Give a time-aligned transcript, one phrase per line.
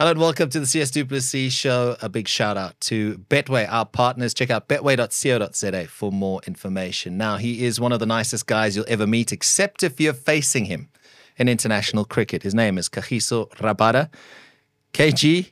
[0.00, 1.94] Hello and welcome to the CS Duplessis Show.
[2.00, 4.32] A big shout out to Betway, our partners.
[4.32, 7.18] Check out betway.co.za for more information.
[7.18, 10.64] Now, he is one of the nicest guys you'll ever meet, except if you're facing
[10.64, 10.88] him
[11.36, 12.42] in international cricket.
[12.44, 14.08] His name is Kagiso Rabada.
[14.94, 15.50] KG,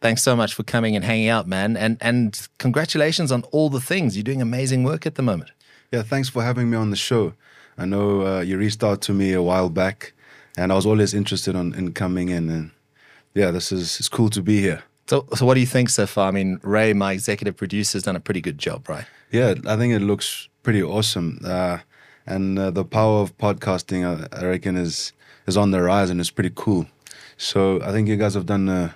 [0.00, 1.76] thanks so much for coming and hanging out, man.
[1.76, 4.16] And and congratulations on all the things.
[4.16, 5.50] You're doing amazing work at the moment.
[5.90, 7.34] Yeah, thanks for having me on the show.
[7.76, 10.14] I know uh, you reached out to me a while back,
[10.56, 12.48] and I was always interested on, in coming in.
[12.48, 12.70] And
[13.34, 14.82] yeah, this is it's cool to be here.
[15.08, 16.28] So, so what do you think so far?
[16.28, 19.04] I mean, Ray, my executive producer, has done a pretty good job, right?
[19.30, 21.40] Yeah, I think it looks pretty awesome.
[21.44, 21.78] Uh,
[22.26, 25.12] and uh, the power of podcasting, uh, I reckon, is
[25.46, 26.86] is on the rise, and it's pretty cool.
[27.36, 28.94] So I think you guys have done a,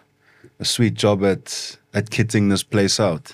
[0.61, 3.33] a sweet job at at kitting this place out.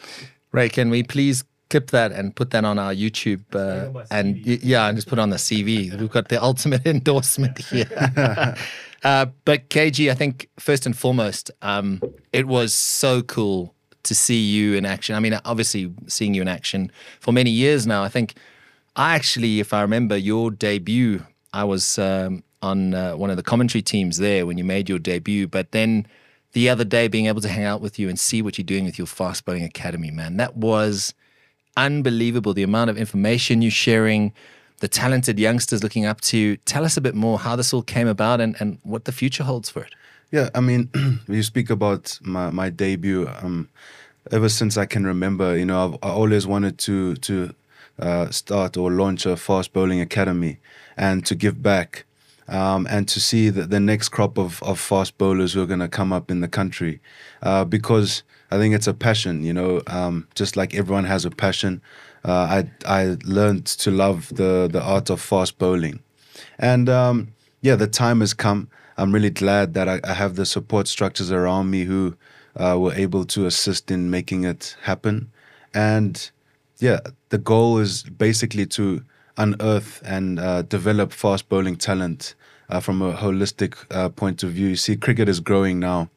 [0.52, 4.89] Ray, can we please clip that and put that on our YouTube uh, and yeah,
[4.89, 5.99] and just put it on the CV.
[6.01, 7.89] We've got the ultimate endorsement here.
[9.03, 14.38] uh, but KG, I think first and foremost, um, it was so cool to see
[14.38, 15.15] you in action.
[15.15, 18.02] I mean, obviously seeing you in action for many years now.
[18.02, 18.35] I think
[18.95, 21.24] I actually, if I remember your debut,
[21.55, 24.99] I was um, on uh, one of the commentary teams there when you made your
[24.99, 26.07] debut, but then
[26.52, 28.85] the other day being able to hang out with you and see what you're doing
[28.85, 31.15] with your fast bowling academy, man, that was
[31.76, 34.32] unbelievable the amount of information you're sharing,
[34.78, 36.56] the talented youngsters looking up to you.
[36.59, 39.45] Tell us a bit more how this all came about and, and what the future
[39.45, 39.95] holds for it.
[40.30, 40.88] Yeah, I mean,
[41.28, 43.28] you speak about my, my debut.
[43.43, 43.68] Um,
[44.30, 47.54] ever since I can remember, you know, I've I always wanted to to
[47.98, 50.59] uh, start or launch a fast bowling academy
[50.96, 52.04] and to give back
[52.48, 55.80] um, and to see the, the next crop of, of fast bowlers who are going
[55.80, 57.00] to come up in the country
[57.43, 58.23] uh, because
[58.53, 61.81] I think it's a passion, you know, um, just like everyone has a passion.
[62.23, 66.00] Uh, I I learned to love the the art of fast bowling,
[66.59, 67.28] and um,
[67.62, 68.69] yeah, the time has come.
[68.99, 72.15] I'm really glad that I, I have the support structures around me who
[72.56, 75.33] uh, were able to assist in making it happen,
[75.73, 76.31] and
[76.78, 77.00] yeah,
[77.31, 79.03] the goal is basically to
[79.39, 82.35] unearth and uh, develop fast bowling talent
[82.69, 84.69] uh, from a holistic uh, point of view.
[84.69, 86.11] You see, cricket is growing now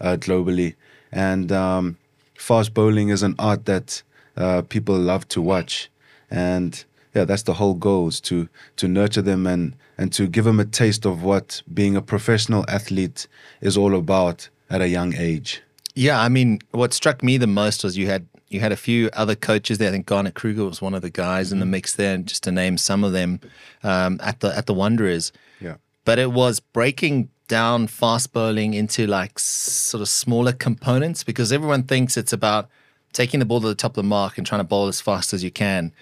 [0.00, 0.74] uh, globally,
[1.12, 1.96] and um,
[2.36, 4.02] fast bowling is an art that
[4.36, 5.90] uh, people love to watch.
[6.30, 6.82] And
[7.14, 10.58] yeah, that's the whole goal is to to nurture them and and to give them
[10.58, 13.28] a taste of what being a professional athlete
[13.60, 15.62] is all about at a young age.
[15.94, 19.10] Yeah, I mean, what struck me the most was you had you had a few
[19.12, 19.88] other coaches there.
[19.88, 21.54] I think Garnet Kruger was one of the guys mm-hmm.
[21.54, 21.70] in the mm-hmm.
[21.70, 23.40] mix there, just to name some of them
[23.82, 25.32] um, at the at the Wanderers.
[25.60, 31.52] Yeah, but it was breaking down fast bowling into like sort of smaller components because
[31.52, 32.70] everyone thinks it's about
[33.12, 35.34] taking the ball to the top of the mark and trying to bowl as fast
[35.34, 35.92] as you can.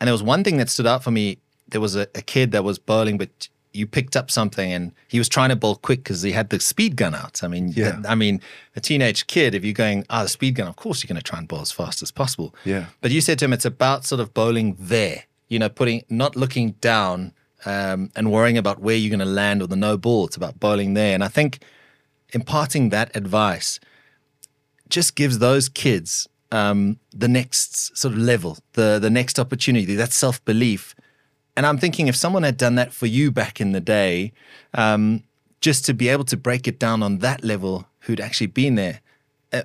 [0.00, 1.36] And there was one thing that stood out for me.
[1.68, 5.18] There was a, a kid that was bowling, but you picked up something and he
[5.18, 7.44] was trying to bowl quick because he had the speed gun out.
[7.44, 8.00] I mean, yeah.
[8.08, 8.40] I mean,
[8.74, 11.20] a teenage kid, if you're going, ah, oh, the speed gun, of course you're going
[11.20, 12.54] to try and bowl as fast as possible.
[12.64, 12.86] Yeah.
[13.02, 16.36] But you said to him, it's about sort of bowling there, you know, putting, not
[16.36, 17.34] looking down
[17.66, 20.26] um, and worrying about where you're going to land or the no ball.
[20.26, 21.14] It's about bowling there.
[21.14, 21.58] And I think
[22.32, 23.80] imparting that advice
[24.88, 30.12] just gives those kids um, the next sort of level, the the next opportunity, that
[30.12, 30.94] self belief.
[31.56, 34.32] And I'm thinking if someone had done that for you back in the day,
[34.74, 35.22] um,
[35.60, 39.00] just to be able to break it down on that level, who'd actually been there,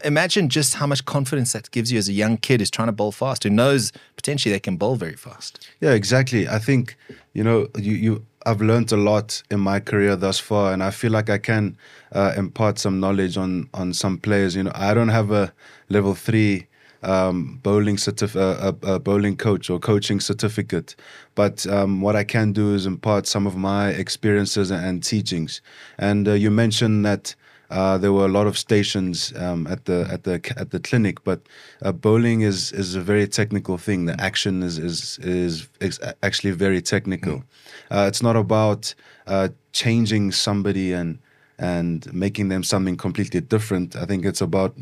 [0.04, 2.92] imagine just how much confidence that gives you as a young kid who's trying to
[2.92, 5.68] bowl fast, who knows potentially they can bowl very fast.
[5.80, 6.48] Yeah, exactly.
[6.48, 6.96] I think
[7.34, 10.92] you know you you I've learned a lot in my career thus far, and I
[10.92, 11.78] feel like I can
[12.12, 14.56] uh, impart some knowledge on on some players.
[14.56, 15.54] You know, I don't have a
[15.90, 16.68] level three
[17.04, 20.96] um, bowling certif- uh, a, a, bowling coach or coaching certificate,
[21.36, 25.62] but um, what I can do is impart some of my experiences and, and teachings.
[25.98, 27.34] And uh, you mentioned that
[27.72, 31.24] uh, there were a lot of stations um, at the at the at the clinic,
[31.24, 31.40] but
[31.82, 34.06] uh, bowling is is a very technical thing.
[34.06, 37.38] The action is is is, is actually very technical.
[37.38, 37.44] Mm.
[37.90, 38.94] Uh, it's not about
[39.26, 41.18] uh, changing somebody and
[41.58, 43.96] and making them something completely different.
[43.96, 44.76] I think it's about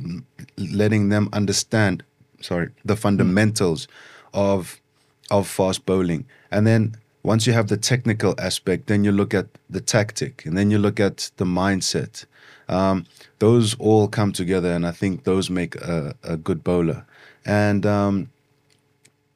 [0.58, 2.04] letting them understand,
[2.42, 3.90] sorry, the fundamentals mm.
[4.34, 4.82] of
[5.30, 9.46] of fast bowling, and then once you have the technical aspect, then you look at
[9.70, 12.26] the tactic, and then you look at the mindset,
[12.70, 13.06] um,
[13.40, 17.06] those all come together, and I think those make a, a good bowler.
[17.46, 18.30] And um,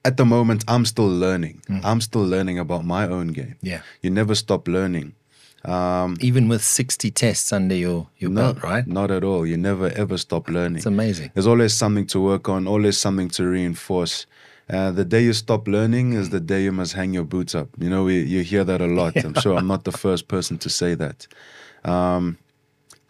[0.06, 1.62] at the moment, I'm still learning.
[1.70, 1.82] Mm.
[1.84, 3.56] I'm still learning about my own game.
[3.62, 5.16] Yeah, you never stop learning.
[5.66, 8.86] Um, Even with 60 tests under your, your no, belt, right?
[8.86, 9.46] Not at all.
[9.48, 10.78] You never ever stop learning.
[10.78, 11.32] It's amazing.
[11.34, 14.26] There's always something to work on, always something to reinforce.
[14.70, 17.70] Uh, the day you stop learning is the day you must hang your boots up.
[17.78, 19.16] You know, we, you hear that a lot.
[19.24, 21.28] I'm sure I'm not the first person to say that.
[21.86, 22.38] Um,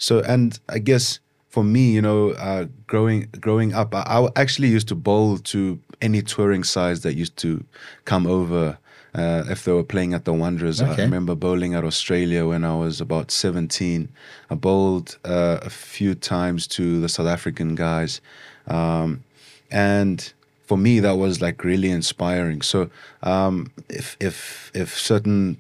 [0.03, 4.67] so, and I guess for me, you know, uh, growing growing up, I, I actually
[4.67, 7.63] used to bowl to any touring sides that used to
[8.03, 8.77] come over.
[9.15, 11.03] Uh, if they were playing at the Wanderers, Okay.
[11.03, 14.09] I remember bowling at Australia when I was about 17.
[14.50, 18.19] I bowled uh, a few times to the South African guys.
[18.67, 19.23] Um,
[19.71, 20.33] and
[20.65, 22.61] for me, that was like really inspiring.
[22.61, 22.89] So
[23.21, 25.57] um, if, if, if certain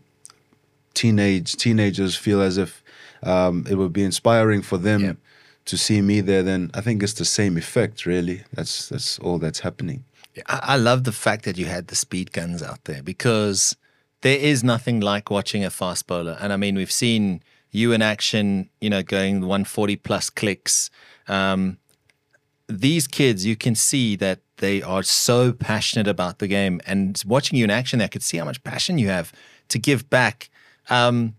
[0.95, 2.82] teenage teenagers feel as if
[3.23, 5.13] um, it would be inspiring for them Yeah.
[5.65, 8.05] to see me there, then I think it's the same effect.
[8.05, 10.03] Really, that's that's all that's happening.
[10.47, 13.75] I, I love the fact that you had the speed guns out there because
[14.21, 16.37] there is nothing like watching a fast bowler.
[16.41, 17.41] And I mean, we've seen
[17.71, 20.89] you in action, you know, going 140 plus clicks.
[21.27, 21.77] Um,
[22.67, 26.79] these kids, you can see that they are so passionate about the game.
[26.85, 29.31] And watching you in action, I could see how much passion you have
[29.69, 30.49] to give back.
[30.89, 31.35] Um,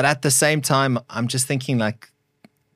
[0.00, 2.10] but at the same time, I'm just thinking like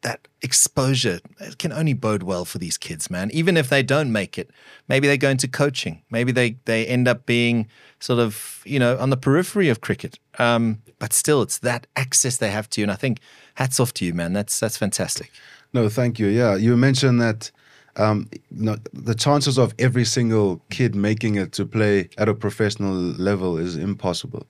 [0.02, 3.30] that exposure it can only bode well for these kids, man.
[3.30, 4.50] Even if they don't make it,
[4.88, 6.02] maybe they go into coaching.
[6.10, 7.66] Maybe they they end up being
[7.98, 10.18] sort of you know on the periphery of cricket.
[10.38, 13.20] Um, but still, it's that access they have to you, and I think
[13.54, 14.34] hats off to you, man.
[14.34, 15.30] That's that's fantastic.
[15.72, 16.26] No, thank you.
[16.26, 17.50] Yeah, you mentioned that
[17.96, 23.56] um, the chances of every single kid making it to play at a professional level
[23.56, 24.46] is impossible.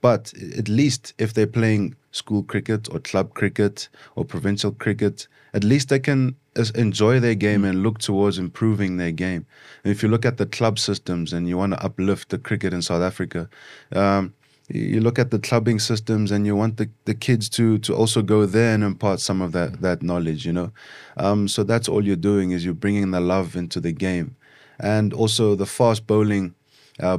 [0.00, 5.64] But at least if they're playing school cricket or club cricket or provincial cricket, at
[5.64, 6.36] least they can
[6.74, 9.46] enjoy their game and look towards improving their game.
[9.84, 12.72] And if you look at the club systems and you want to uplift the cricket
[12.72, 13.48] in South Africa,
[13.92, 14.34] um,
[14.68, 18.22] you look at the clubbing systems and you want the, the kids to to also
[18.22, 20.70] go there and impart some of that that knowledge you know
[21.16, 24.36] um, so that's all you're doing is you're bringing the love into the game
[24.78, 26.54] and also the fast bowling
[27.00, 27.18] uh,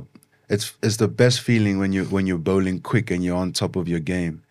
[0.50, 3.76] it's it's the best feeling when you when you're bowling quick and you're on top
[3.76, 4.42] of your game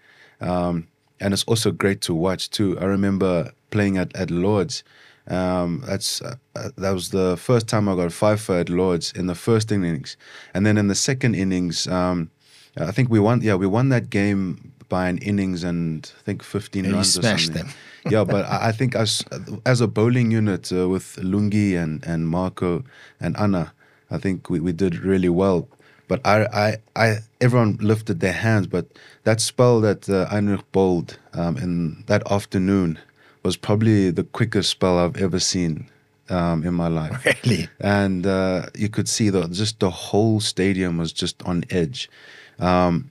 [0.41, 0.87] um,
[1.21, 4.85] and it's also great to watch too I remember playing at, at Lords
[5.27, 6.37] um, that's uh,
[6.77, 10.17] that was the first time I got five for at Lords in the first innings
[10.55, 12.31] and then in the second innings um,
[12.81, 13.43] I think we won.
[13.43, 17.19] Yeah, we won that game by an innings and I think 15 And you runs
[17.19, 17.65] or smashed something.
[17.65, 17.73] them.
[18.11, 19.25] yeah, but I, I think as
[19.67, 22.85] as a bowling unit uh, with Lungi and and Marco
[23.21, 23.73] and Anna,
[24.11, 25.69] I think we, we did really well.
[26.09, 28.67] But I, I, I, everyone lifted their hands.
[28.67, 28.87] But
[29.25, 32.99] that spell that uh, Anrich bowled um, in that afternoon
[33.43, 35.89] was probably the quickest spell I've ever seen
[36.31, 40.99] um, in my life Really, and uh, you could see the just the whole stadium
[40.99, 42.11] was just on edge.
[42.59, 43.11] Um,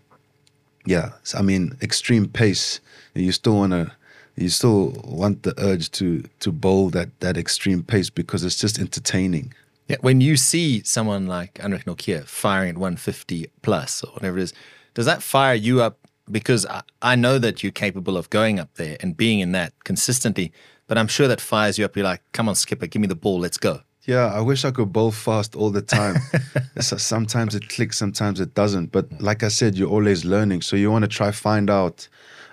[0.85, 2.79] yeah, I mean, extreme pace.
[3.13, 3.91] You still want to,
[4.35, 8.79] you still want the urge to to bowl that that extreme pace because it's just
[8.79, 9.53] entertaining.
[9.88, 9.98] Yeah.
[10.01, 14.54] When you see someone like Anrich Nortje firing at 150 plus or whatever it is,
[14.94, 16.00] does that fire you up?
[16.30, 19.72] Because I, I know that you're capable of going up there and being in that
[19.86, 20.51] consistently,
[20.88, 21.95] but I'm sure that fires you up.
[21.95, 23.81] You're like, come on, skipper, give me the ball, let's go.
[24.04, 26.16] Yeah, I wish I could bowl fast all the time.
[26.80, 28.92] so sometimes it clicks, sometimes it doesn't.
[28.92, 32.07] But like I said, you're always learning, so you want to try find out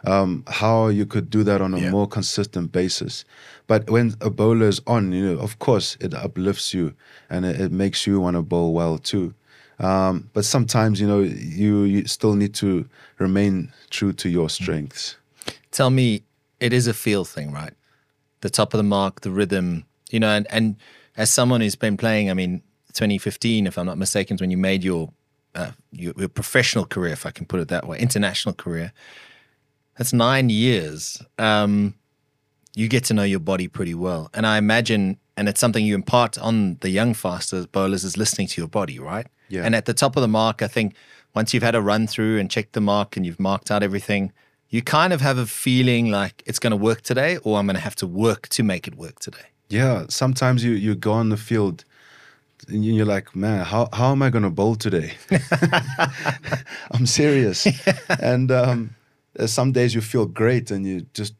[0.04, 1.90] um, how you could do that on a Yeah.
[1.90, 3.24] more consistent basis.
[3.66, 6.94] But when a bowler is on, you know, of course, it uplifts you
[7.30, 9.34] and it, it makes you want to bowl well too.
[9.78, 12.88] Um, but sometimes, you know, you, you still need to
[13.18, 15.16] remain true to your strengths.
[15.70, 16.22] tell me
[16.60, 17.72] it is a feel thing, right?
[18.42, 20.76] The top of the mark, the rhythm, you know, and, and
[21.16, 24.56] as someone who's been playing, I mean, 2015, if I'm not mistaken, is when you
[24.56, 25.10] made your,
[25.54, 28.92] uh, your your professional career, if I can put it that way, international career.
[29.98, 31.22] That's nine years.
[31.38, 31.94] Um,
[32.74, 35.94] you get to know your body pretty well, and I imagine, and it's something you
[35.94, 39.26] impart on the young faster bowlers is listening to your body, right?
[39.48, 39.64] Yeah.
[39.64, 40.94] And at the top of the mark, I think
[41.34, 44.32] once you've had a run through and checked the mark and you've marked out everything,
[44.68, 47.76] you kind of have a feeling like it's going to work today, or I'm going
[47.76, 49.46] to have to work to make it work today.
[49.68, 51.84] Yeah, sometimes you, you go on the field
[52.68, 55.14] and you're like, man, how, how am I going to bowl today?
[56.90, 57.66] I'm serious.
[58.20, 58.96] and um,
[59.46, 61.34] some days you feel great and you just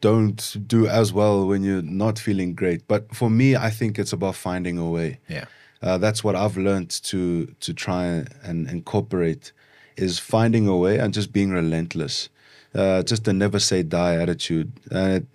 [0.00, 2.86] don't do as well when you're not feeling great.
[2.86, 5.20] But for me, I think it's about finding a way.
[5.28, 5.46] Yeah.
[5.82, 9.52] Uh, that's what I've learned to to try and incorporate
[9.96, 12.28] is finding a way and just being relentless.
[12.74, 14.72] Uh, just a never say die attitude.
[14.90, 15.26] And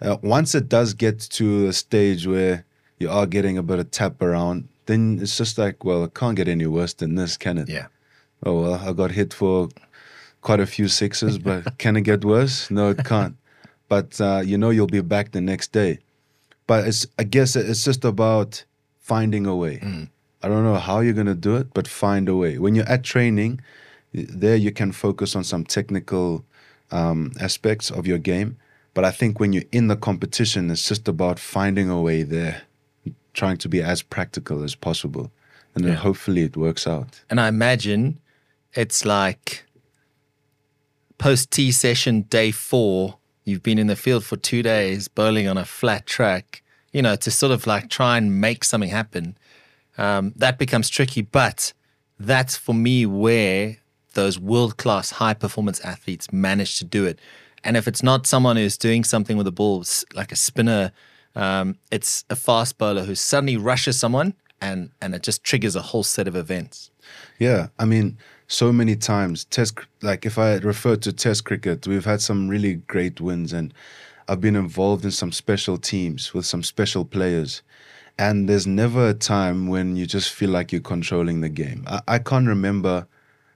[0.00, 2.64] uh, once it does get to a stage where
[2.98, 6.36] you are getting a bit of tap around, then it's just like, well, it can't
[6.36, 7.68] get any worse than this, can it?
[7.68, 7.86] Yeah.
[8.44, 9.68] Oh well, I got hit for
[10.40, 12.70] quite a few sixes, but can it get worse?
[12.70, 13.36] No, it can't.
[13.88, 15.98] But uh, you know, you'll be back the next day.
[16.66, 18.64] But it's, I guess, it's just about
[18.98, 19.80] finding a way.
[20.42, 22.58] I don't know how you're gonna do it, but find a way.
[22.58, 23.60] When you're at training,
[24.12, 26.44] there you can focus on some technical
[26.90, 28.56] um, aspects of your game.
[28.94, 32.62] But I think when you're in the competition, it's just about finding a way there,
[33.32, 35.30] trying to be as practical as possible.
[35.74, 37.22] And then hopefully it works out.
[37.30, 38.18] And I imagine
[38.74, 39.64] it's like
[41.18, 43.17] post tea session day four,
[43.48, 46.62] you've been in the field for two days bowling on a flat track,
[46.92, 49.36] you know, to sort of like try and make something happen.
[49.96, 51.22] Um, that becomes tricky.
[51.22, 51.72] But
[52.18, 53.78] that's for me where
[54.14, 57.18] those world class high performance athletes manage to do it.
[57.64, 60.92] And if it's not someone who's doing something with the ball, like a spinner,
[61.34, 65.82] um, it's a fast bowler who suddenly rushes someone and, and it just triggers a
[65.82, 66.90] whole set of events.
[67.38, 72.04] Yeah, I mean, so many times test like if I refer to test cricket, we've
[72.04, 73.72] had some really great wins and
[74.26, 77.62] I've been involved in some special teams with some special players.
[78.18, 81.84] And there's never a time when you just feel like you're controlling the game.
[81.86, 83.06] I, I can't remember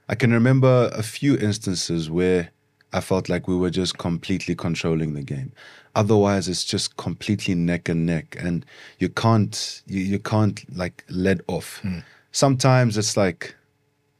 [0.07, 2.49] I can remember a few instances where
[2.91, 5.51] I felt like we were just completely controlling the game.
[5.95, 8.65] Otherwise, it's just completely neck and neck, and
[8.99, 11.79] you can't you, you can't like let off.
[11.79, 11.99] Hmm.
[12.31, 13.55] Sometimes it's like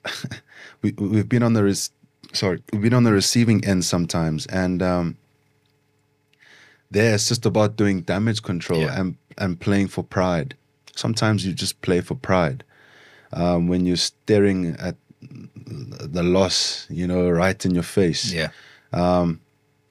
[0.82, 1.92] we we've been on the res-
[2.34, 5.18] sorry we've been on the receiving end sometimes, and um,
[6.92, 9.00] there it's just about doing damage control Yeah.
[9.00, 10.56] and and playing for pride.
[10.96, 12.64] Sometimes you just play for pride.
[13.32, 18.32] Um, when you're staring at the loss, you know, right in your face.
[18.32, 18.50] Yeah.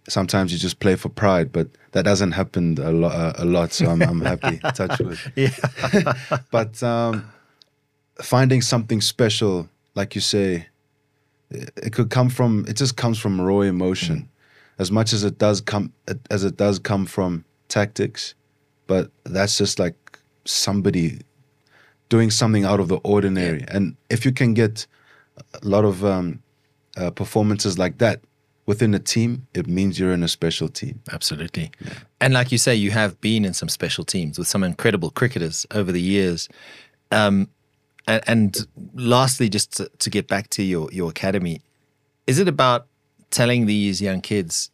[0.08, 3.38] Sometimes you just play for pride, but that hasn't happened a lot.
[3.38, 4.58] A lot, so I'm, I'm happy.
[4.74, 5.18] Touch wood.
[5.36, 5.50] Yeah.
[6.50, 7.24] But um,
[8.20, 10.66] finding something special, like you say,
[11.50, 12.64] it, could come from.
[12.68, 14.28] It just comes from raw emotion,
[14.78, 15.92] as much as it does come
[16.30, 18.34] as it does come from tactics.
[18.86, 19.96] But that's just like
[20.44, 21.20] somebody
[22.08, 23.64] doing something out of the ordinary.
[23.68, 24.86] And if you can get
[25.54, 26.42] a lot of um,
[26.96, 28.20] uh, performances like that
[28.66, 31.00] within a team, it means you're in a special team.
[31.10, 31.70] Absolutely.
[32.20, 35.66] And like you say, you have been in some special teams with some incredible cricketers
[35.70, 36.48] over the years.
[37.10, 37.48] Um,
[38.06, 41.60] and, and lastly, just to, to get back to your, your academy,
[42.26, 42.86] is it about
[43.30, 44.70] telling these young kids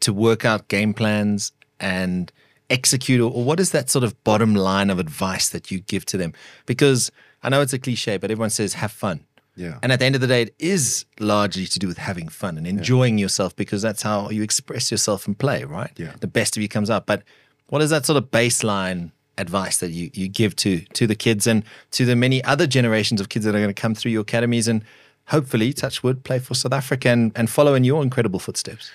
[0.00, 2.32] to work out game plans and
[2.70, 6.04] execute, or, or what is that sort of bottom line of advice that you give
[6.06, 6.32] to them?
[6.66, 7.10] Because
[7.42, 9.24] I know it's a cliche, but everyone says have fun.
[9.54, 9.78] Yeah.
[9.82, 12.56] And at the end of the day, it is largely to do with having fun
[12.56, 15.92] and enjoying yourself because that's how you express yourself and play, right?
[15.96, 16.14] Yeah.
[16.20, 17.04] The best of you comes out.
[17.04, 17.22] But
[17.66, 21.46] what is that sort of baseline advice that you, you give to to the kids
[21.46, 24.22] and to the many other generations of kids that are going to come through your
[24.22, 24.84] academies and
[25.26, 28.90] hopefully, touch wood, play for South Africa and, and follow in your incredible footsteps?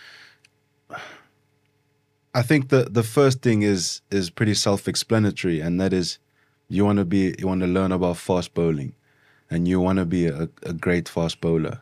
[2.33, 6.19] I think the the first thing is is pretty self-explanatory, and that is
[6.69, 8.93] you want to be you want to learn about fast bowling,
[9.49, 11.81] and you want to be a, a great fast bowler.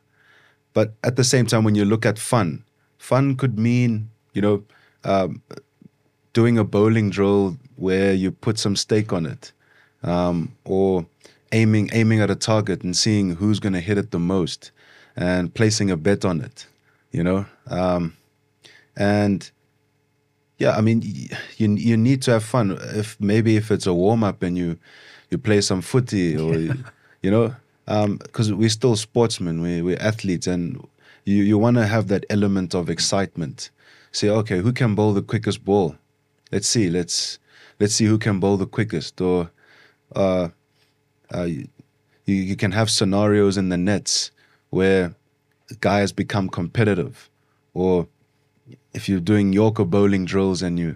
[0.74, 2.64] But at the same time, when you look at fun,
[2.98, 4.64] fun could mean you know
[5.04, 5.42] um,
[6.32, 9.52] doing a bowling drill where you put some stake on it,
[10.04, 11.06] um, or
[11.52, 14.72] aiming aiming at a target and seeing who's going to hit it the most,
[15.16, 16.68] and placing a bet on it.
[17.12, 18.16] You know, um,
[18.96, 19.50] and
[20.58, 21.02] yeah, I mean,
[21.58, 22.78] you you need to have fun.
[22.94, 24.78] If maybe if it's a warm up and you
[25.30, 26.74] you play some footy or you,
[27.22, 27.56] you know,
[28.18, 30.86] because we're still sportsmen, we we're athletes, and
[31.26, 33.70] you you want to have that element of excitement.
[34.12, 35.96] Say, okay, who can bowl the quickest ball?
[36.52, 37.38] Let's see, let's
[37.80, 39.22] let's see who can bowl the quickest.
[39.22, 39.52] Or
[40.16, 40.50] uh,
[41.34, 41.68] uh, you
[42.26, 44.32] you can have scenarios in the nets
[44.70, 45.16] where
[45.82, 47.30] guys become competitive,
[47.74, 48.08] or
[48.94, 50.96] if you're doing Yorker bowling drills and you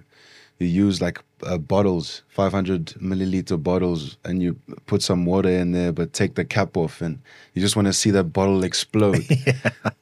[0.60, 5.94] you use like uh, bottles, 500 milliliter bottles, and you put some water in there,
[5.94, 7.20] but take the cap off, and
[7.54, 9.26] you just want to see that bottle explode.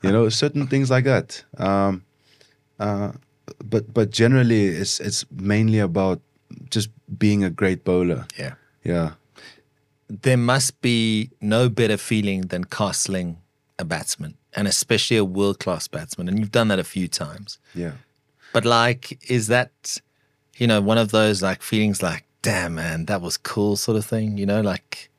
[0.03, 1.43] You know, certain things like that.
[1.57, 2.03] Um,
[2.79, 3.11] uh,
[3.65, 6.21] but but generally, it's it's mainly about
[6.69, 8.25] just being a great bowler.
[8.37, 8.53] Yeah.
[8.83, 9.11] Yeah,
[10.09, 13.35] there must be no better feeling than castling
[13.77, 16.29] a batsman, and especially a world class batsman.
[16.29, 17.59] And you've done that a few times.
[17.73, 17.91] yeah.
[18.53, 19.99] But like, is that,
[20.55, 24.05] you know, one of those like feelings like, damn, man, that was cool sort of
[24.05, 25.09] thing, you know, like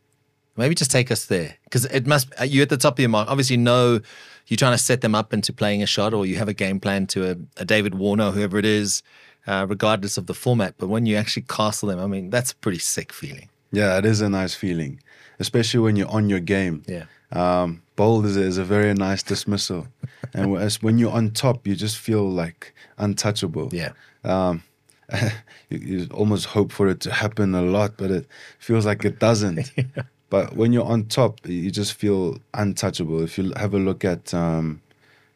[0.56, 1.56] maybe just take us there.
[1.64, 4.00] Because it must, uh, you at the top of your mark, obviously know
[4.46, 6.80] you're trying to set them up into playing a shot or you have a game
[6.80, 9.02] plan to a, a David Warner, whoever it is,
[9.48, 10.74] uh, regardless of the format.
[10.78, 13.48] But when you actually castle them, I mean, that's a pretty sick feeling.
[13.72, 15.00] Yeah, it is a nice feeling,
[15.38, 16.82] especially when you're on your game.
[16.86, 17.04] Yeah.
[17.32, 19.88] Um, bowled is a, is a very nice dismissal,
[20.34, 23.70] and when you're on top, you just feel like untouchable.
[23.72, 23.92] Yeah.
[24.24, 24.62] Um,
[25.70, 28.26] you, you almost hope for it to happen a lot, but it
[28.58, 29.72] feels like it doesn't.
[30.30, 33.22] But when you're on top, you just feel untouchable.
[33.22, 34.82] If you have a look at um,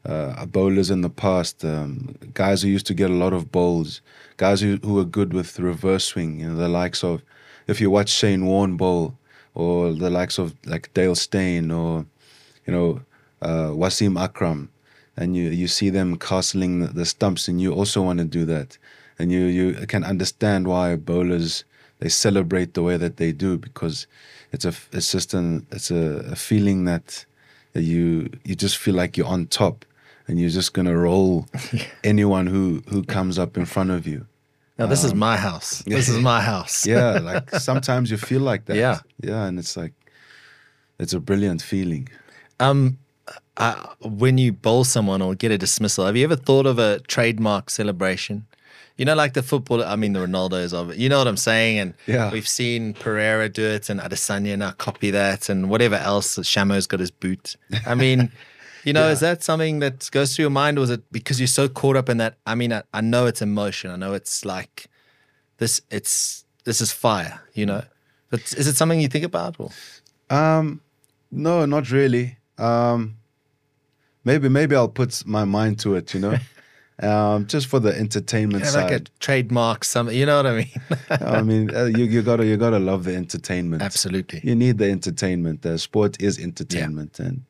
[0.04, 4.00] uh, bowlers in the past, um, guys who used to get a lot of bowls,
[4.36, 7.22] guys who, who were good with reverse swing, you know, the likes of,
[7.66, 9.16] if you watch Shane Warne bowl,
[9.54, 12.06] or the likes of like Dale Steyn, or,
[12.66, 13.02] you know,
[13.42, 14.70] uh, Wasim Akram,
[15.16, 18.44] and you, you see them castling the, the stumps, and you also want to do
[18.46, 18.78] that.
[19.18, 21.64] And you, you can understand why bowlers,
[22.00, 24.08] they celebrate the way that they do because
[24.50, 27.24] it's a, it's just an, it's a, a feeling that
[27.74, 29.84] you, you just feel like you're on top
[30.26, 31.46] and you're just gonna roll
[32.04, 34.26] anyone who who comes up in front of you.
[34.78, 35.82] Now this um, is my house.
[35.86, 36.86] This is my house.
[36.92, 38.76] yeah, like sometimes you feel like that.
[38.76, 39.92] Yeah, yeah, and it's like
[40.98, 42.08] it's a brilliant feeling.
[42.60, 42.98] Um,
[43.56, 47.00] uh, when you bowl someone or get a dismissal, have you ever thought of a
[47.00, 48.46] trademark celebration?
[48.96, 50.98] You know, like the football, I mean, the Ronaldos of it.
[50.98, 51.78] You know what I'm saying?
[51.78, 52.30] And yeah.
[52.30, 56.38] we've seen Pereira do it and Adesanya now copy that and whatever else.
[56.38, 57.56] Shamsi's got his boot.
[57.86, 58.30] I mean,
[58.84, 59.12] You know, yeah.
[59.12, 61.96] is that something that goes through your mind, or is it because you're so caught
[61.96, 62.36] up in that?
[62.46, 63.90] I mean, I, I know it's emotion.
[63.90, 64.86] I know it's like
[65.58, 65.80] this.
[65.90, 67.40] It's this is fire.
[67.54, 67.82] You know,
[68.30, 69.56] but is it something you think about?
[69.58, 69.70] Or?
[70.30, 70.80] Um,
[71.30, 72.38] no, not really.
[72.58, 73.18] Um,
[74.24, 76.12] maybe maybe I'll put my mind to it.
[76.14, 76.38] You know.
[77.02, 78.90] um, just for the entertainment side.
[78.90, 80.16] Like a trademark, something.
[80.16, 80.80] You know what I mean?
[81.10, 83.82] I mean, uh, you you gotta you gotta love the entertainment.
[83.82, 85.62] Absolutely, you need the entertainment.
[85.62, 87.26] The sport is entertainment, yeah.
[87.26, 87.44] and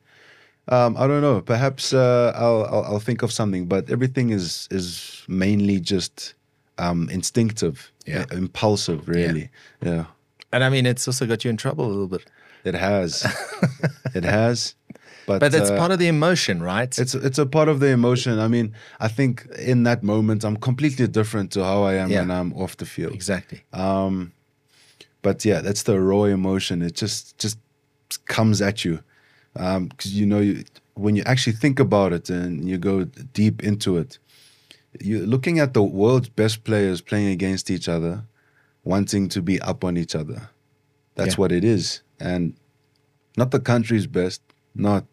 [0.69, 1.41] um, I don't know.
[1.41, 6.35] Perhaps uh, I'll, I'll, I'll think of something, but everything is is mainly just
[6.77, 8.25] um, instinctive, yeah.
[8.31, 9.49] Uh, impulsive, really.
[9.81, 9.89] Yeah.
[9.89, 10.05] yeah.
[10.51, 12.25] And I mean, it's also got you in trouble a little bit.
[12.63, 13.25] It has.
[14.15, 14.75] it has.
[15.25, 16.97] But, but it's uh, part of the emotion, right?
[16.97, 18.39] It's it's a part of the emotion.
[18.39, 22.19] I mean, I think in that moment I'm completely different to how I am yeah.
[22.19, 23.13] when I'm off the field.
[23.13, 23.63] Exactly.
[23.71, 24.33] Um,
[25.21, 26.81] but yeah, that's the raw emotion.
[26.81, 27.57] It just just
[28.25, 28.99] comes at you
[29.53, 30.63] because um, you know you,
[30.95, 34.19] when you actually think about it and you go deep into it,
[34.99, 38.23] you're looking at the world's best players playing against each other,
[38.83, 40.49] wanting to be up on each other.
[41.15, 41.41] That's yeah.
[41.41, 42.55] what it is, and
[43.37, 44.41] not the country's best,
[44.75, 45.05] not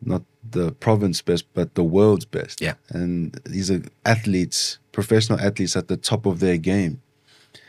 [0.00, 2.60] not the province best, but the world's best.
[2.60, 7.02] Yeah, and these are athletes, professional athletes at the top of their game,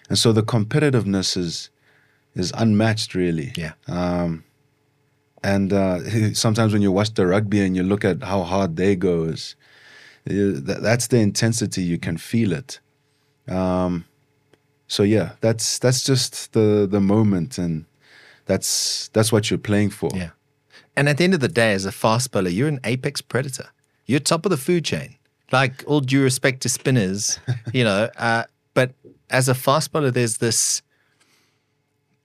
[0.09, 1.69] and so the competitiveness is
[2.35, 3.53] is unmatched, really.
[3.55, 3.73] Yeah.
[3.87, 4.43] Um,
[5.45, 8.95] and uh, sometimes when you watch the rugby and you look at how hard they
[8.95, 9.55] go, is
[10.25, 11.83] that's the intensity.
[11.83, 12.79] You can feel it.
[13.47, 14.05] Um,
[14.87, 17.85] so yeah, that's that's just the the moment, and
[18.45, 20.09] that's that's what you're playing for.
[20.15, 20.31] Yeah.
[20.97, 23.69] And at the end of the day, as a fast bowler, you're an apex predator.
[24.05, 25.15] You're top of the food chain.
[25.51, 27.39] Like all due respect to spinners,
[27.73, 28.93] you know, uh, but
[29.29, 30.81] as a fast bowler, there's this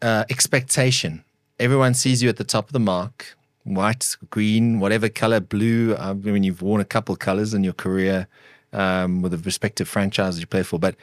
[0.01, 1.25] uh, expectation
[1.61, 5.95] everyone sees you at the top of the mark white, green, whatever color, blue.
[5.97, 8.27] I mean, you've worn a couple colors in your career
[8.73, 10.97] um, with the respective franchises you play for, but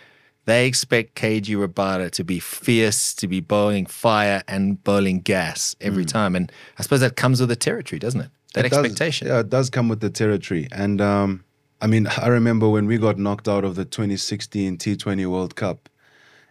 [0.46, 6.06] they expect KG Rabada to be fierce, to be bowling fire and bowling gas every
[6.06, 6.10] mm.
[6.10, 6.36] time.
[6.36, 8.30] And I suppose that comes with the territory, doesn't it?
[8.54, 9.28] That it expectation.
[9.28, 10.68] Does, yeah, it does come with the territory.
[10.72, 11.44] And um,
[11.82, 15.90] I mean, I remember when we got knocked out of the 2016 T20 World Cup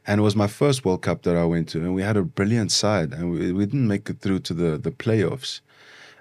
[0.06, 2.22] and it was my first World Cup that I went to, and we had a
[2.22, 5.60] brilliant side, and we, we didn't make it through to the the playoffs.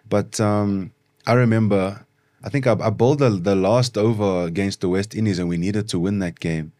[0.07, 0.91] But um,
[1.25, 2.05] I remember,
[2.43, 5.57] I think I, I bowled the, the, last over against the West Indies, and we
[5.57, 6.73] needed to win that game.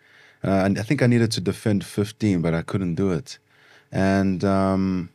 [0.44, 3.40] Uh, and I think I needed to defend 15, but I couldn't do it.
[3.92, 5.10] And um,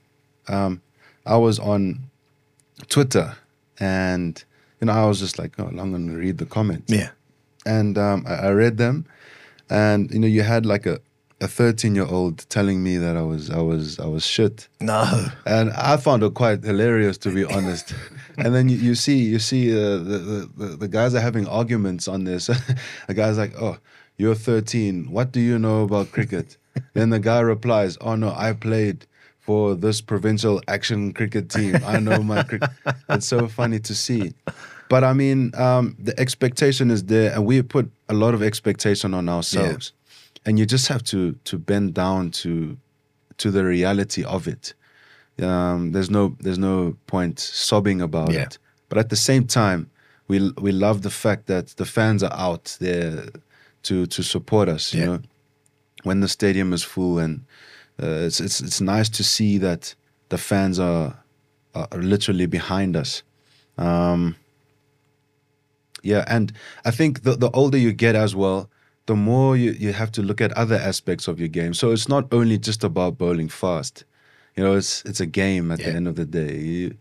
[0.48, 0.82] um,
[1.24, 2.10] I was on
[2.88, 3.36] Twitter,
[3.78, 4.42] and
[4.80, 6.92] you know, I was just like, oh, I'm going to read the comments.
[6.92, 7.10] Yeah.
[7.64, 9.06] And um, I, I read them,
[9.68, 11.00] and you know, you had like a
[11.40, 14.68] a 13 year old telling me that I was I was I was shit.
[14.80, 15.28] No.
[15.46, 17.94] And I found it quite hilarious to be honest.
[18.38, 22.08] and then you, you see you see uh, the, the the guys are having arguments
[22.08, 22.46] on this.
[23.06, 23.78] the guy's like, "Oh,
[24.18, 25.10] you're 13.
[25.10, 26.56] What do you know about cricket?"
[26.92, 29.06] then the guy replies, "Oh no, I played
[29.38, 31.76] for this provincial action cricket team.
[31.86, 32.70] I know my cricket."
[33.08, 34.34] it's so funny to see.
[34.90, 39.14] But I mean, um, the expectation is there, and we put a lot of expectation
[39.14, 39.92] on ourselves.
[39.94, 39.99] Yeah
[40.46, 42.76] and you just have to to bend down to
[43.38, 44.74] to the reality of it.
[45.42, 48.42] Um, there's no there's no point sobbing about yeah.
[48.42, 48.58] it.
[48.88, 49.90] But at the same time,
[50.28, 53.28] we we love the fact that the fans are out there
[53.84, 54.92] to to support us.
[54.92, 55.06] You yeah.
[55.06, 55.20] know,
[56.02, 57.44] when the stadium is full, and
[58.02, 59.94] uh, it's it's it's nice to see that
[60.28, 61.16] the fans are
[61.74, 63.22] are literally behind us.
[63.78, 64.36] Um,
[66.02, 66.52] yeah, and
[66.84, 68.68] I think the the older you get as well,
[69.06, 71.74] the more you, you have to look at other aspects of your game.
[71.74, 74.04] So it's not only just about bowling fast.
[74.56, 75.90] You know, it's it's a game at yeah.
[75.90, 76.56] the end of the day.
[76.58, 76.94] You,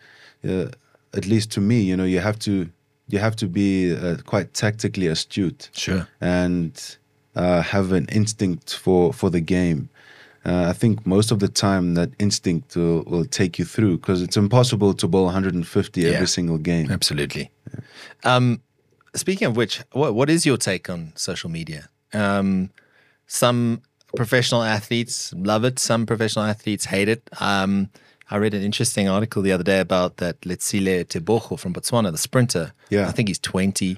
[0.47, 0.69] uh,
[1.13, 2.69] at least to me, you know, you have to
[3.09, 6.07] you have to be uh, quite tactically astute Sure.
[6.21, 6.97] and
[7.35, 9.89] uh, have an instinct for for the game.
[10.45, 14.21] Uh, I think most of the time that instinct will, will take you through because
[14.21, 16.09] it's impossible to bowl 150 Yeah.
[16.11, 16.89] every single game.
[16.89, 17.51] Absolutely.
[18.23, 18.61] Um,
[19.15, 21.89] speaking of which, what, what is your take on social media?
[22.13, 22.71] Um,
[23.27, 23.81] some
[24.15, 25.79] professional athletes love it.
[25.79, 27.29] Some professional athletes hate it.
[27.39, 27.89] Um,
[28.31, 32.17] I read an interesting article the other day about that Letsile Tebogo from Botswana, the
[32.17, 32.73] sprinter.
[32.89, 33.07] Yeah.
[33.07, 33.97] I think he's 20.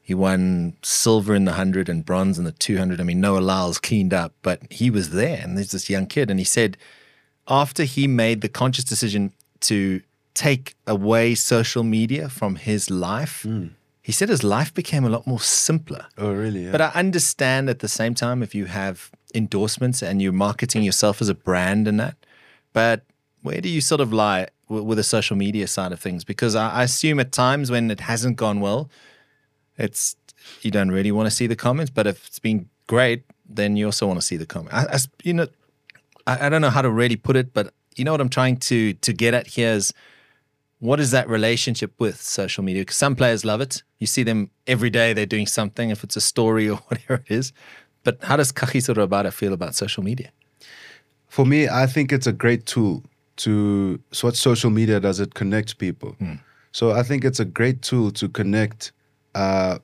[0.00, 3.00] He won silver in the 100 and bronze in the 200.
[3.00, 5.40] I mean, Noah Lyles cleaned up, but he was there.
[5.42, 6.30] And there's this young kid.
[6.30, 6.76] And he said,
[7.48, 10.02] after he made the conscious decision to
[10.34, 13.44] take away social media from his life,
[14.04, 16.04] he said his life became a lot more simpler.
[16.18, 16.66] Oh, really?
[16.66, 16.72] Yeah.
[16.72, 21.22] But I understand at the same time if you have endorsements and you're marketing yourself
[21.22, 22.14] as a brand and that.
[22.74, 23.06] But
[23.40, 26.22] where do you sort of lie w- with the social media side of things?
[26.22, 28.90] Because I, I assume at times when it hasn't gone well,
[29.78, 30.16] it's
[30.60, 31.90] you don't really want to see the comments.
[31.90, 34.74] But if it's been great, then you also want to see the comment.
[34.74, 35.46] I, I you know,
[36.26, 38.58] I, I don't know how to really put it, but you know what I'm trying
[38.68, 39.94] to to get at here is
[40.84, 42.82] what is that relationship with social media?
[42.82, 43.82] Because some players love it.
[44.00, 47.34] You see them every day, they're doing something, if it's a story or whatever it
[47.34, 47.54] is.
[48.02, 50.30] But how does Rabada feel about social media?
[51.28, 53.02] For me, I think it's a great tool
[53.36, 53.98] to.
[54.12, 56.16] So, what social media does it connect people?
[56.72, 58.92] So, I think it's a great tool to connect
[59.34, 59.78] uh,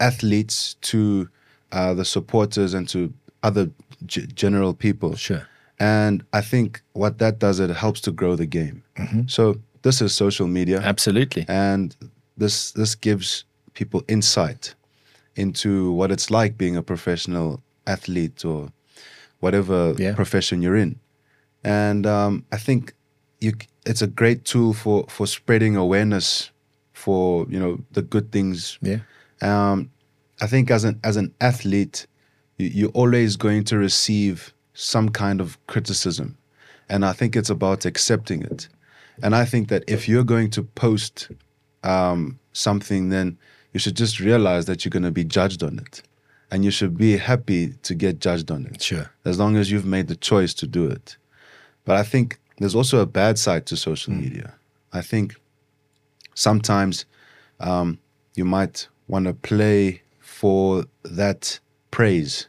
[0.00, 1.28] athletes to
[1.70, 3.70] uh, the supporters and to other
[4.04, 5.14] g- general people.
[5.14, 5.46] Sure.
[5.78, 8.82] And I think what that does, it helps to grow the game.
[9.28, 10.80] So, this is social media.
[10.80, 11.44] Absolutely.
[11.48, 11.94] and
[12.36, 13.44] this this gives
[13.74, 14.74] people insight
[15.36, 18.68] into what it's like being a professional athlete or
[19.40, 20.14] whatever Yeah.
[20.14, 20.96] profession you're in
[21.62, 22.92] and um, i think
[23.40, 23.52] you
[23.86, 26.50] it's a great tool for for spreading awareness
[26.92, 29.00] for you know the good things Yeah.
[29.42, 29.90] um,
[30.44, 32.06] I think as an as an athlete,
[32.58, 36.28] you're always going to receive some kind of criticism,
[36.88, 38.68] and I think it's about accepting it.
[39.22, 41.30] And I think that if you're going to post
[41.82, 43.38] um, something, then
[43.72, 46.02] you should just realize that you're going to be judged on it,
[46.50, 49.10] and you should be happy to get judged on it Sure.
[49.24, 51.16] as long as you've made the choice to do it.
[51.84, 54.54] But I think there's also a bad side to social media.
[54.92, 55.34] I think
[56.34, 57.04] sometimes
[57.60, 57.98] um,
[58.34, 61.58] you might want to play for that
[61.90, 62.48] praise.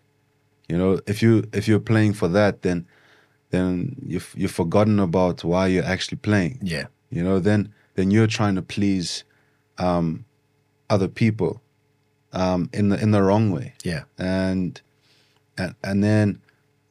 [0.70, 2.88] You know, if you if you're playing for that, then
[3.56, 6.60] then you've you've forgotten about why you're actually playing.
[6.74, 6.86] Yeah.
[7.10, 9.24] You know, then then you're trying to please
[9.78, 10.26] um,
[10.90, 11.62] other people
[12.34, 14.04] um, in the in the wrong way Yeah.
[14.18, 14.82] and
[15.58, 16.42] and and then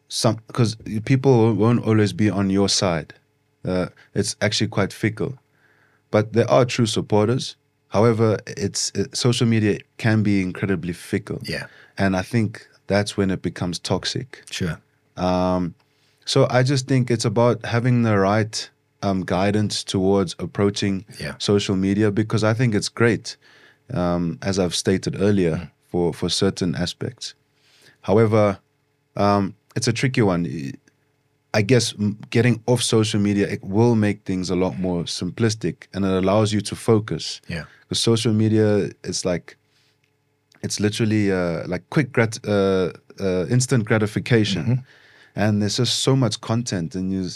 [0.09, 3.12] some because people won't always be on your side.
[3.68, 5.33] Uh, it's actually quite fickle,
[6.11, 7.57] but there are true supporters.
[7.88, 11.66] However, it's it, social media can be incredibly fickle, Yeah.
[11.98, 14.42] and I think that's when it becomes toxic.
[14.50, 14.77] Sure.
[15.16, 15.74] Um,
[16.24, 18.70] so I just think it's about having the right
[19.02, 21.34] um, guidance towards approaching Yeah.
[21.38, 23.37] social media because I think it's great,
[23.92, 27.34] um, as I've stated earlier, for for certain aspects.
[28.00, 28.58] However,
[29.16, 30.46] um, it's a tricky one.
[31.56, 31.94] I guess
[32.30, 36.52] getting off social media it will make things a lot more simplistic, and it allows
[36.52, 37.40] you to focus.
[37.48, 37.64] Yeah.
[37.82, 39.56] Because social media is like,
[40.62, 44.84] it's literally uh, like quick grat, uh, uh, instant gratification,
[45.35, 47.29] and there's just so much content, and you,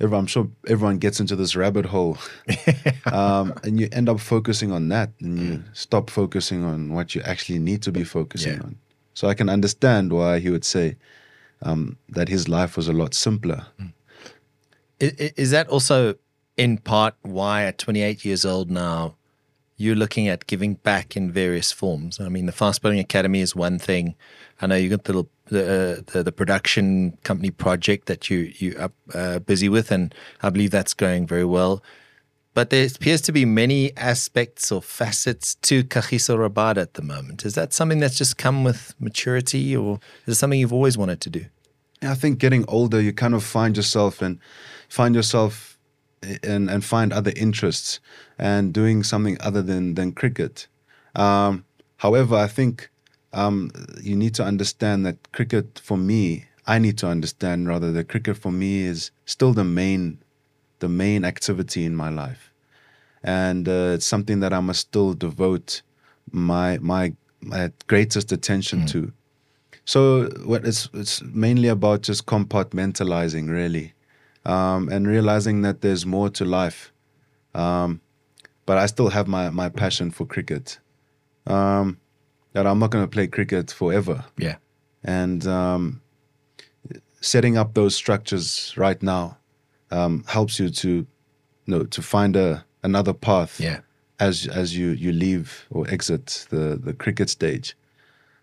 [0.00, 2.18] I'm sure everyone gets into this rabbit hole,
[3.12, 7.22] um, and you end up focusing on that, and you stop focusing on what you
[7.22, 8.62] actually need to be focusing Yeah.
[8.64, 8.76] on.
[9.14, 10.96] So I can understand why he would say
[11.62, 13.66] um, that his life was a lot simpler.
[15.00, 16.14] I- i- Is that also
[16.56, 19.16] in part why at 28 years old now
[19.76, 22.20] you're looking at giving back in various forms?
[22.20, 24.14] I mean, the Fast Bowling Academy is one thing.
[24.60, 28.52] I know you got the little the, uh, the the production company project that you
[28.56, 31.82] you are uh, busy with, and I believe that's going very well.
[32.54, 37.44] But there appears to be many aspects or facets to Kagiso Rabada at the moment.
[37.44, 41.20] Is that something that's just come with maturity, or is it something you've always wanted
[41.22, 41.46] to do?
[42.00, 44.38] I think getting older, you kind of find yourself and
[44.88, 45.73] find yourself
[46.42, 48.00] and and find other interests
[48.38, 50.66] and doing something other than than cricket.
[51.14, 51.64] Um,
[51.98, 52.90] however, I think
[53.32, 53.70] um,
[54.02, 58.36] you need to understand that cricket for me, I need to understand rather that cricket
[58.36, 60.18] for me is still the main
[60.78, 62.52] the main activity in my life,
[63.22, 65.82] and uh, it's something that I must still devote
[66.30, 69.12] my my my greatest attention to.
[69.84, 73.92] So what it's it's mainly about just compartmentalizing really,
[74.44, 76.92] um, and realizing that there's more to life.
[77.54, 78.00] Um,
[78.66, 80.78] but I still have my my passion for cricket.
[81.46, 81.98] Um,
[82.52, 84.56] that I'm not going to play cricket forever, Yeah.
[85.02, 86.00] and um,
[87.20, 89.36] setting up those structures right now
[89.90, 91.06] um, helps you to, you
[91.66, 93.80] know, to find a another path Yeah.
[94.20, 97.76] as as you you leave or exit the the cricket stage.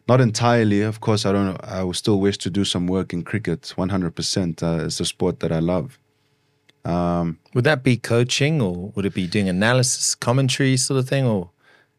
[0.08, 1.26] Not entirely, of course.
[1.26, 1.58] I don't.
[1.64, 3.74] I still wish to do some work in cricket.
[3.78, 4.62] One hundred percent.
[4.64, 5.98] It's a sport that I love.
[7.54, 11.26] Would that be coaching or would it be doing analysis, commentary sort of thing?
[11.26, 11.50] Or,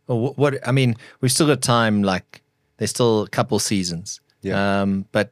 [0.09, 0.69] or wh- what?
[0.69, 2.43] I mean, we've still got time, like,
[2.79, 4.21] there's still a couple seasons.
[4.43, 4.83] Yeah.
[4.83, 5.31] Um, but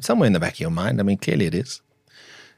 [0.00, 1.80] somewhere in the back of your mind, I mean, clearly it is.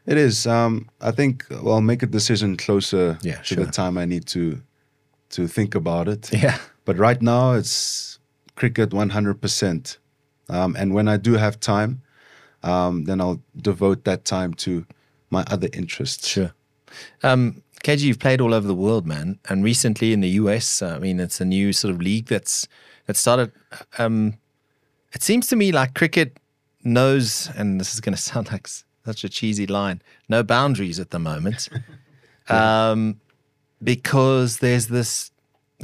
[0.07, 0.47] It is.
[0.47, 1.45] Um, I think.
[1.51, 3.65] Well, I'll make a decision closer Yeah, to sure.
[3.65, 4.63] the time I need to
[5.31, 6.33] to think about it.
[6.33, 6.59] Yeah.
[6.85, 8.16] But right now, it's
[8.57, 9.99] cricket one hundred percent.
[10.49, 12.03] Um, and when I do have time,
[12.63, 14.87] um, then I'll devote that time to
[15.31, 16.29] my other interests.
[16.29, 16.53] Sure.
[17.23, 20.83] Um, KG, you've played all over the world, man, and recently in the US.
[20.83, 22.67] uh, I mean, it's a new sort of league that's
[23.07, 23.53] that started.
[23.99, 24.35] Um,
[25.13, 26.39] it seems to me like cricket
[26.83, 28.69] knows, and this is going to sound like
[29.05, 31.69] such a cheesy line, no boundaries at the moment,
[32.49, 33.21] um,
[33.83, 35.31] because there's this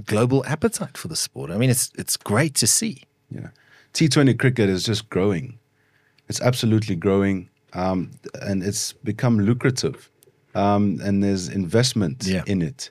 [0.00, 1.50] global appetite for the sport.
[1.50, 3.02] I mean, it's it's great to see.
[3.30, 3.48] Yeah.
[3.94, 5.58] T20 cricket is just growing.
[6.28, 7.48] It's absolutely growing.
[7.74, 8.10] Um,
[8.42, 10.10] and it's become lucrative.
[10.54, 12.42] Um, and there's investment Yeah.
[12.46, 12.90] in it.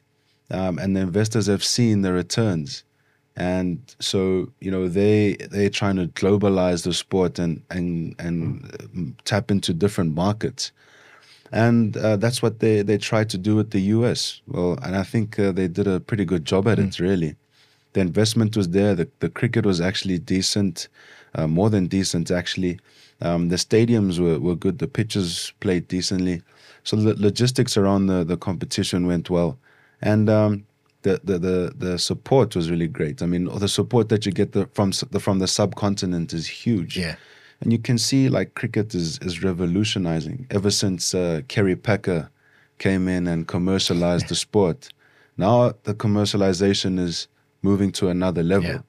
[0.49, 2.83] Um, and the investors have seen the returns.
[3.35, 9.15] And so, you know, they they're trying to globalize the sport and and and um,
[9.23, 10.71] tap into different markets.
[11.51, 14.41] And uh, that's what they, they tried to do with the US.
[14.47, 17.35] Well, and I think uh, they did a pretty good job at it, really
[17.93, 18.95] the investment was there.
[18.95, 20.87] The, the cricket was actually decent,
[21.35, 22.79] uh, more than decent actually.
[23.21, 24.79] Um, the stadiums were, were good.
[24.79, 26.41] The pitches played decently.
[26.83, 29.59] So the logistics around the, the competition went well,
[30.01, 30.65] and um,
[31.03, 33.21] the, the the the support was really great.
[33.21, 36.97] I mean, the support that you get the, from the from the subcontinent is huge.
[36.97, 37.17] Yeah.
[37.61, 42.29] And you can see like cricket is is revolutionizing ever since uh, Kerry Packer
[42.79, 44.89] came in and commercialized the sport.
[45.37, 47.27] Now the commercialization is
[47.61, 48.83] moving to another level.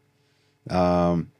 [0.70, 1.30] Um,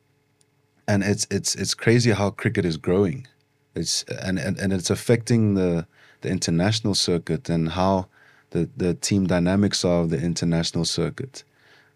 [0.87, 3.27] and it's it's it's crazy how cricket is growing.
[3.75, 5.87] It's and, and, and it's affecting the
[6.21, 8.09] the international circuit and how
[8.51, 11.45] the, the team dynamics are of the international circuit.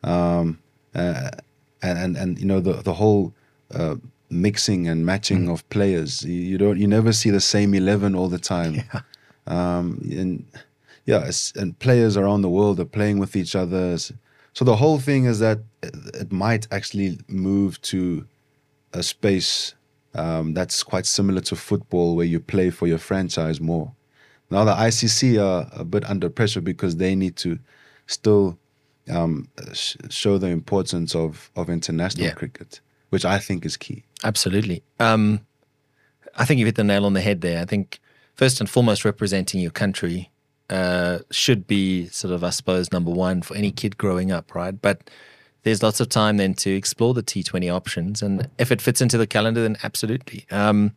[0.03, 0.59] Um,
[0.95, 1.31] uh,
[1.83, 3.35] and, and and you know the the whole
[3.75, 3.97] uh,
[4.31, 6.23] mixing and matching of players.
[6.25, 8.75] You, you don't you never see the same eleven all the time.
[8.75, 9.01] Yeah.
[9.47, 10.45] Um, and
[11.05, 13.97] yeah, it's, and players around the world are playing with each other.
[13.99, 18.27] So the whole thing is that it, it might actually move to
[18.93, 19.75] a space
[20.15, 23.93] um, that's quite similar to football, where you play for your franchise more.
[24.51, 27.59] Now the ICC are a bit under pressure because they need to
[28.07, 28.59] still
[29.11, 32.33] um, sh- show the importance of of international Yeah.
[32.35, 32.81] cricket,
[33.11, 34.05] which I think is key.
[34.25, 34.83] Absolutely.
[34.99, 35.41] Um,
[36.37, 37.61] I think you've hit the nail on the head there.
[37.61, 38.01] I think
[38.35, 40.31] first and foremost, representing your country
[40.71, 44.81] uh, should be sort of, I suppose, number one for any kid growing up, right?
[44.81, 45.09] But
[45.63, 49.19] there's lots of time then to explore the T20 options, and if it fits into
[49.19, 50.47] the calendar, then absolutely.
[50.51, 50.93] Um,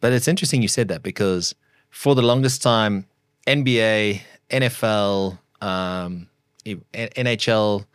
[0.00, 1.54] but it's interesting you said that because
[1.90, 3.06] for the longest time,
[3.46, 6.28] NBA, NFL, um,
[6.64, 7.86] NHL,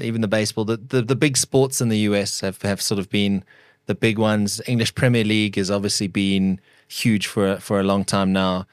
[0.00, 3.08] even the baseball, the, the, the big sports in the US have, have sort of
[3.08, 3.44] been
[3.86, 4.60] the big ones.
[4.66, 8.66] English Premier League has obviously been huge for for a long time now.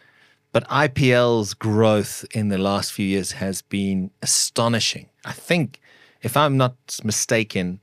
[0.51, 5.09] But IPL's growth in the last few years has been astonishing.
[5.25, 5.79] I think,
[6.21, 7.79] if I'm not mistaken,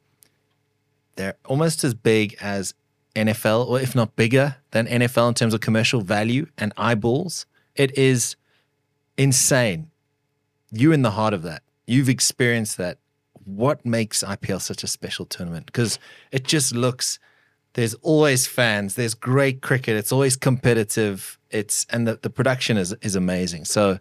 [1.17, 2.75] they're almost as big as
[3.17, 7.45] NFL, or if not bigger than NFL in terms of commercial value and eyeballs.
[7.75, 8.37] It is
[9.17, 9.91] insane.
[10.71, 11.63] You're in the heart of that.
[11.87, 12.99] You've experienced that.
[13.57, 15.67] What makes IPL such a special tournament?
[15.67, 15.99] Because
[16.33, 17.19] it just looks
[17.75, 21.39] there's always fans, there's great cricket, it's always competitive.
[21.51, 23.65] It's and the, the production is is amazing.
[23.65, 23.99] So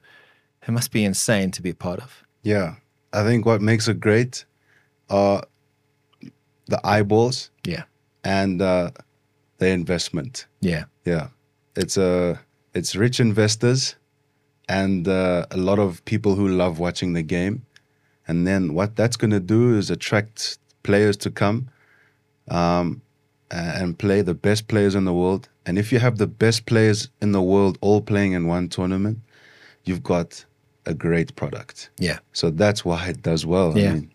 [0.67, 2.23] it must be insane to be a part of.
[2.43, 2.75] Yeah,
[3.13, 4.45] I think what makes it great
[5.09, 5.43] are
[6.67, 7.83] the eyeballs Yeah.
[8.23, 8.91] and uh,
[9.57, 10.45] the investment.
[10.61, 10.83] Yeah.
[11.05, 11.27] Yeah,
[11.75, 12.39] it's a
[12.75, 13.95] it's rich investors
[14.67, 17.65] and uh, a lot of people who love watching the game.
[18.29, 21.67] And then what that's going to do is attract players to come
[22.51, 23.01] um,
[23.49, 25.49] and play the best players in the world.
[25.65, 29.17] And if you have the best players in the world all playing in one tournament,
[29.83, 30.45] you've got
[30.85, 31.89] a great product.
[31.97, 32.19] Yeah.
[32.33, 33.75] So that's why it does well.
[33.75, 33.89] Yeah.
[33.89, 34.11] I mean,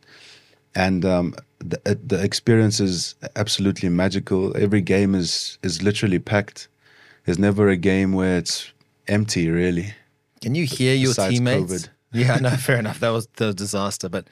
[0.76, 4.56] and um, the uh, the experience is absolutely magical.
[4.56, 6.68] Every game is is literally packed.
[7.24, 8.72] There's never a game where it's
[9.08, 9.92] empty, really.
[10.40, 11.72] Can you hear your besides teammates?
[11.72, 11.88] COVID.
[12.14, 13.00] Yeah, no, fair enough.
[13.00, 14.08] That was the disaster.
[14.08, 14.28] But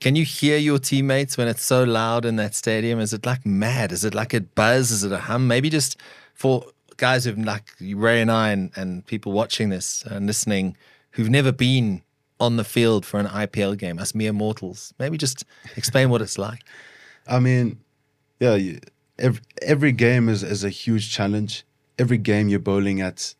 [0.00, 3.00] can you hear your teammates when it's so loud in that stadium?
[3.00, 3.92] Is it like mad?
[3.92, 4.90] Is it like a buzz?
[4.90, 5.48] Is it a hum?
[5.48, 5.96] Maybe just
[6.34, 6.66] for
[6.98, 10.76] guys who've like Ray and I and, and people watching this and listening
[11.12, 12.02] who've never been
[12.38, 14.92] on the field for an IPL game, us mere mortals.
[14.98, 15.44] Maybe just
[15.76, 16.60] explain what it's like.
[17.28, 17.80] I mean,
[18.40, 18.58] yeah,
[19.18, 21.64] every, every game is, is a huge challenge.
[21.98, 23.34] Every game you're bowling at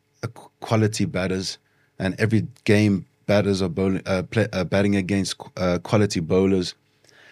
[0.60, 1.58] quality batters,
[1.98, 6.74] and every game batters are bowling, uh, play, uh, batting against uh, quality bowlers.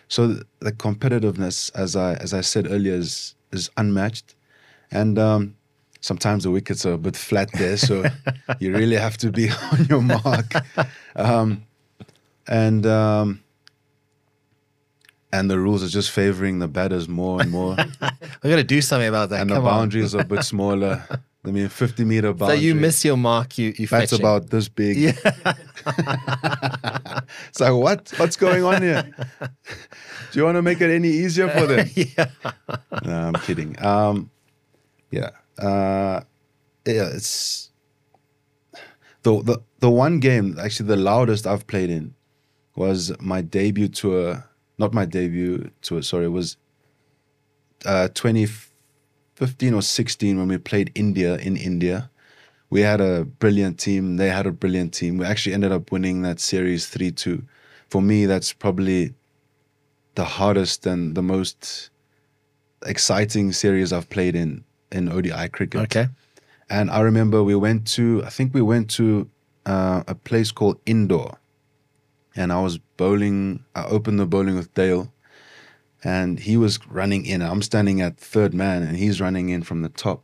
[0.09, 4.35] So the competitiveness, as I as I said earlier, is is unmatched,
[4.91, 5.57] and um,
[6.01, 8.05] sometimes the wickets are a bit flat there, so
[8.61, 10.53] you really have to be on your mark.
[11.17, 11.65] Um,
[12.47, 13.43] and um,
[15.33, 17.77] and the rules are just favoring the batters more and more.
[18.43, 19.41] we got to do something about that.
[19.41, 20.21] And Come the boundaries on.
[20.21, 21.03] are a bit smaller.
[21.47, 22.57] I mean, 50 meter boundary.
[22.57, 24.97] So you miss your mark, you, you That's about this big.
[24.97, 25.13] Yeah.
[27.49, 28.13] it's like, what?
[28.17, 29.15] What's going on here?
[30.33, 31.87] Do you want to make it any easier for them?
[31.95, 32.31] yeah.
[33.05, 33.77] No, I'm kidding.
[33.85, 34.31] Um,
[35.11, 35.31] yeah.
[35.59, 36.23] Uh,
[36.87, 37.71] yeah, it's
[39.23, 42.15] the, the the one game actually the loudest I've played in
[42.75, 44.49] was my debut tour.
[44.79, 46.03] Not my debut tour.
[46.03, 46.57] Sorry, it was
[47.85, 48.74] uh, 2015
[49.41, 52.11] or 16 when we played India in India.
[52.71, 54.17] We had a brilliant team.
[54.17, 55.19] They had a brilliant team.
[55.19, 57.43] We actually ended up winning that series 3 2.
[57.89, 59.15] For me, that's probably
[60.15, 61.91] the hardest and the most
[62.87, 65.81] exciting series I've played in in ODI cricket.
[65.83, 66.09] Okay.
[66.71, 69.29] And I remember we went to, I think we went to
[69.67, 71.39] uh, a place called Indore.
[72.37, 75.13] And I was bowling, I opened the bowling with Dale.
[76.05, 77.41] And he was running in.
[77.43, 80.23] I'm standing at third man, and he's running in from the top.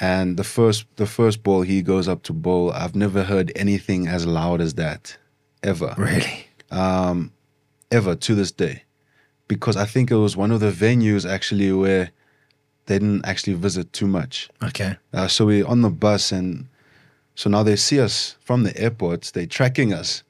[0.00, 2.72] And the first, the first ball he goes up to bowl.
[2.72, 5.16] I've never heard anything as loud as that,
[5.62, 5.94] ever.
[5.96, 6.46] Really?
[6.70, 7.32] Um,
[7.90, 8.82] ever to this day,
[9.46, 12.10] because I think it was one of the venues actually where
[12.86, 14.48] they didn't actually visit too much.
[14.62, 14.96] Okay.
[15.12, 16.68] Uh, so we're on the bus, and
[17.34, 19.30] so now they see us from the airport.
[19.34, 20.22] They're tracking us,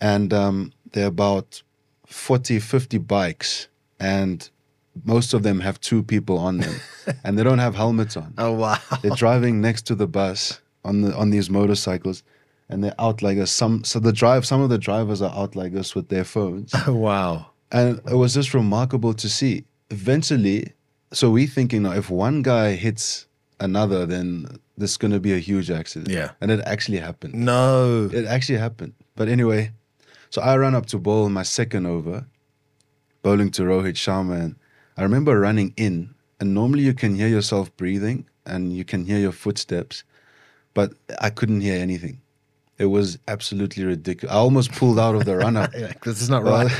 [0.00, 1.62] and um, they're about
[2.06, 3.68] 40, 50 bikes,
[4.00, 4.48] and
[5.04, 6.74] most of them have two people on them,
[7.24, 8.34] and they don't have helmets on.
[8.38, 8.78] Oh wow!
[9.02, 12.22] They're driving next to the bus on the on these motorcycles,
[12.68, 13.50] and they're out like us.
[13.50, 16.72] Some so the drive some of the drivers are out like us with their phones.
[16.86, 17.46] Oh wow!
[17.70, 19.64] And it was just remarkable to see.
[19.90, 20.72] Eventually,
[21.12, 23.26] so we thinking now if one guy hits
[23.60, 26.10] another, then this is going to be a huge accident.
[26.10, 26.30] Yeah.
[26.40, 27.34] And it actually happened.
[27.34, 28.08] No.
[28.12, 28.94] It actually happened.
[29.16, 29.72] But anyway,
[30.30, 32.26] so I ran up to bowl my second over,
[33.22, 34.40] bowling to Rohit Sharma.
[34.40, 34.56] And
[34.96, 39.18] I remember running in, and normally you can hear yourself breathing and you can hear
[39.18, 40.04] your footsteps,
[40.74, 42.20] but I couldn't hear anything.
[42.78, 44.32] It was absolutely ridiculous.
[44.32, 45.72] I almost pulled out of the run up.
[45.76, 46.70] yeah, this is not right.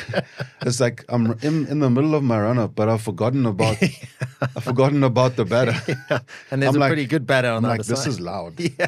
[0.63, 3.83] it's like I'm in, in the middle of my run up, but I've forgotten about
[4.41, 5.75] I've forgotten about the batter.
[5.89, 6.21] Yeah.
[6.53, 8.11] And there's I'm a like, pretty good batter on I'm the like, other this side.
[8.11, 8.61] is loud.
[8.61, 8.87] Yeah.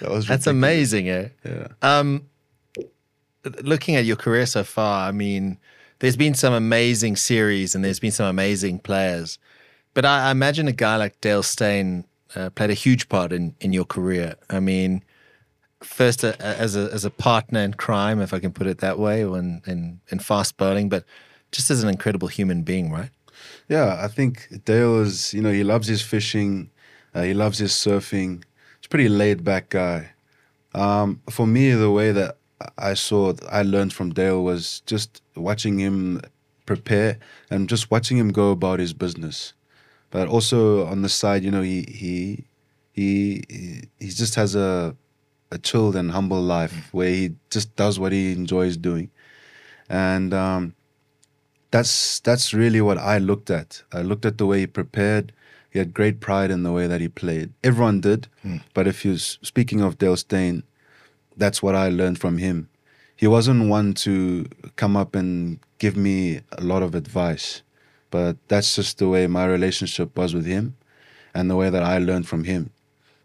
[0.00, 1.28] that was That's amazing, eh?
[1.42, 1.68] Yeah.
[1.80, 2.26] Um,
[3.62, 5.58] looking at your career so far, I mean,
[6.00, 9.38] there's been some amazing series and there's been some amazing players,
[9.94, 13.54] but I, I imagine a guy like Dale Steyn uh, played a huge part in
[13.60, 14.34] in your career.
[14.50, 15.02] I mean,
[15.82, 18.98] first uh, as a as a partner in crime, if I can put it that
[18.98, 21.04] way, in in, in fast bowling, but
[21.52, 23.10] just as an incredible human being, right?
[23.68, 26.70] Yeah, I think Dale is, you know, he loves his fishing,
[27.14, 28.44] uh, he loves his surfing.
[28.78, 30.12] He's a pretty laid back guy.
[30.74, 32.36] Um, for me, the way that
[32.76, 36.20] I saw, I learned from Dale was just watching him
[36.66, 37.18] prepare
[37.50, 39.54] and just watching him go about his business.
[40.10, 42.44] But also on the side, you know, he he
[42.92, 44.96] he he, he just has a
[45.52, 49.10] a chilled and humble life where he just does what he enjoys doing,
[49.88, 50.74] and um,
[51.70, 53.82] that's that's really what I looked at.
[53.92, 55.32] I looked at the way he prepared.
[55.70, 57.52] He had great pride in the way that he played.
[57.62, 58.26] Everyone did,
[58.74, 60.64] but if you're speaking of Dale Steyn,
[61.40, 62.68] that's what I learned from him.
[63.16, 67.62] He wasn't one to come up and give me a lot of advice,
[68.10, 70.76] but that's just the way my relationship was with him,
[71.34, 72.70] and the way that I learned from him.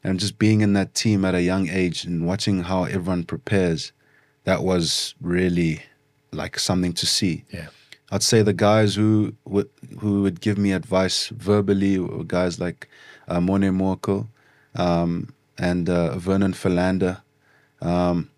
[0.03, 3.91] And just being in that team at a young age and watching how everyone prepares,
[4.43, 5.81] that was really
[6.31, 7.43] like something to see.
[7.51, 7.67] Yeah.
[8.11, 12.87] I'd say the guys who would who would give me advice verbally were guys like
[13.27, 14.27] uh, Morne Morkel
[14.75, 17.21] um, and uh, Vernon Philander.
[17.81, 18.29] Um,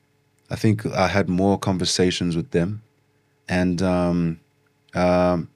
[0.50, 2.82] I think I had more conversations with them,
[3.50, 4.40] and um,
[4.94, 5.50] um,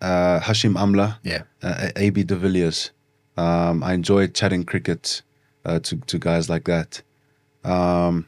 [0.00, 1.42] uh, Hashim Amla, Yeah.
[1.62, 2.90] uh, AB de Villiers.
[3.36, 5.22] Um, I enjoyed chatting cricket
[5.64, 7.02] uh, to to guys like that.
[7.64, 8.26] Um,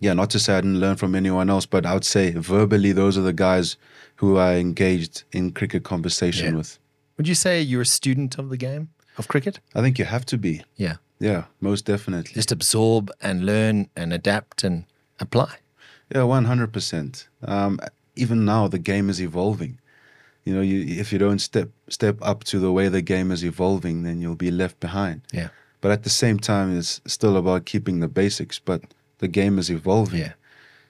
[0.00, 2.92] yeah, not to say I didn't learn from anyone else, but I would say verbally,
[2.92, 3.76] those are the guys
[4.16, 6.56] who I engaged in cricket conversation Yeah.
[6.58, 6.78] with.
[7.16, 9.60] Would you say you're a student of the game of cricket?
[9.74, 10.62] I think you have to be.
[10.76, 10.96] Yeah.
[11.20, 12.34] Yeah, most definitely.
[12.34, 14.84] Just absorb and learn and adapt and
[15.20, 15.56] apply.
[16.14, 17.28] Yeah, one hundred percent.
[17.42, 17.78] Um,
[18.16, 19.78] even now, the game is evolving.
[20.44, 23.42] You know, you if you don't step step up to the way the game is
[23.44, 25.20] evolving, then you'll be left behind.
[25.32, 25.48] Yeah.
[25.80, 28.58] But at the same time, it's still about keeping the basics.
[28.58, 28.82] But
[29.18, 30.32] the game is evolving, Yeah.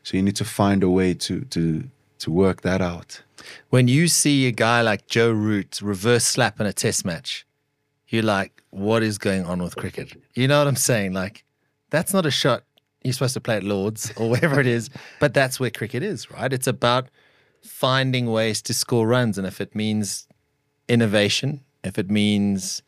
[0.02, 1.82] so you need to find a way to to
[2.18, 3.22] to work that out.
[3.70, 7.44] When you see a guy like Joe Root reverse slap in a test match,
[8.08, 10.20] you're like, what is going on with cricket?
[10.34, 11.12] You know what I'm saying?
[11.12, 11.44] Like,
[11.90, 12.64] that's not a shot
[13.02, 14.90] you're supposed to play at Lords or wherever it is,
[15.20, 16.52] but that's where cricket is, right?
[16.52, 17.08] It's about
[17.62, 19.38] finding ways to score runs.
[19.38, 20.26] And if it means
[20.88, 22.82] innovation, if it means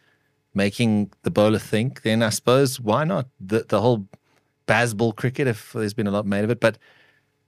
[0.52, 3.28] making the bowler think, then I suppose why not?
[3.40, 4.06] The, the whole
[4.66, 6.60] Bazball cricket, if there's been a lot made of it.
[6.60, 6.76] But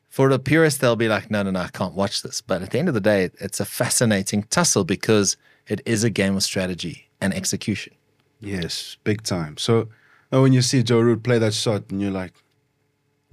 [0.08, 2.40] for the purist, they'll be like, no, no, no, I can't watch this.
[2.40, 5.36] But at the end of the day, it's a fascinating tussle because
[5.68, 7.94] it is a game of strategy and execution.
[8.40, 9.56] Yes, big time.
[9.56, 9.88] So
[10.32, 12.34] uh, when you see Joe Root play that shot, and you're like,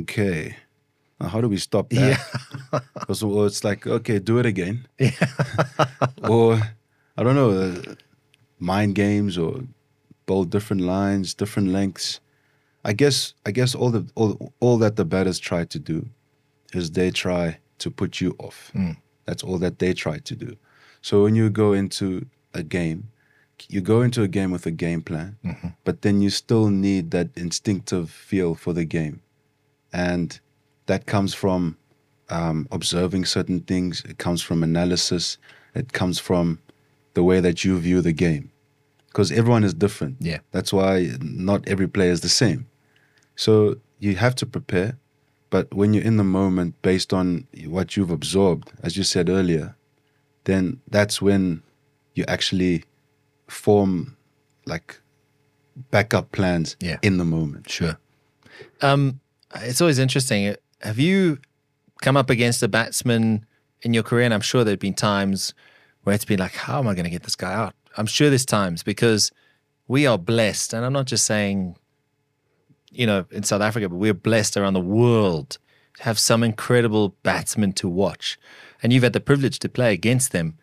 [0.01, 0.55] okay,
[1.19, 2.19] now how do we stop that?
[2.93, 4.87] Because well, it's like, okay, do it again.
[6.29, 6.61] or
[7.17, 7.95] I don't know, uh,
[8.59, 9.61] mind games or
[10.25, 12.19] bowl different lines, different lengths.
[12.85, 16.07] I guess I guess all the all, all that the batters try to do
[16.73, 18.71] is they try to put you off.
[19.25, 20.55] That's all that they try to do.
[21.01, 23.09] So when you go into a game,
[23.68, 25.38] you go into a game with a game plan,
[25.84, 29.22] but then you still need that instinctive feel for the game,
[29.91, 30.39] and
[30.86, 31.78] that comes from
[32.30, 34.03] um, observing certain things.
[34.05, 35.38] It comes from analysis.
[35.76, 36.60] It comes from
[37.14, 38.51] the way that you view the game,
[39.07, 40.18] because everyone is different.
[40.20, 40.39] Yeah.
[40.51, 42.68] That's why not every player is the same.
[43.36, 44.97] So you have to prepare,
[45.49, 49.76] but when you're in the moment, based on what you've absorbed, as you said earlier,
[50.45, 51.62] then that's when
[52.16, 52.84] you actually
[53.50, 54.18] form
[54.66, 55.00] like
[55.91, 56.97] backup plans Yeah.
[57.02, 57.70] in the moment.
[57.70, 57.97] Sure.
[58.82, 59.20] Um,
[59.56, 60.56] it's always interesting.
[60.82, 61.39] Have you
[62.02, 63.45] come up against a batsman
[63.82, 64.26] in your career?
[64.26, 65.54] And I'm sure there've been times
[66.04, 67.74] where it's been like, how am I going to get this guy out?
[67.97, 69.32] I'm sure there's times because
[69.88, 71.76] we are blessed, and I'm not just saying,
[72.91, 75.58] you know, in South Africa, but we're blessed around the world
[75.97, 78.38] to have some incredible batsmen to watch.
[78.84, 80.58] And you've had the privilege to play against them.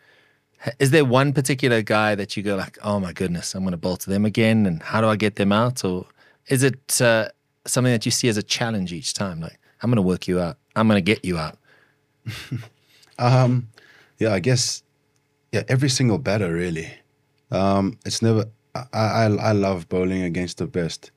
[0.79, 3.77] Is there one particular guy that you go like, oh my goodness, I'm going to
[3.77, 5.83] bowl to them again, and how do I get them out?
[5.85, 6.05] Or
[6.47, 7.29] is it uh,
[7.65, 9.39] something that you see as a challenge each time?
[9.39, 10.57] Like, I'm going to work you out.
[10.75, 11.57] I'm going to get you out.
[13.19, 13.69] Um,
[14.19, 14.83] yeah, I guess,
[15.51, 16.87] yeah, every single batter really.
[17.49, 18.45] Um, it's never.
[18.75, 21.09] I, I I love bowling against the best,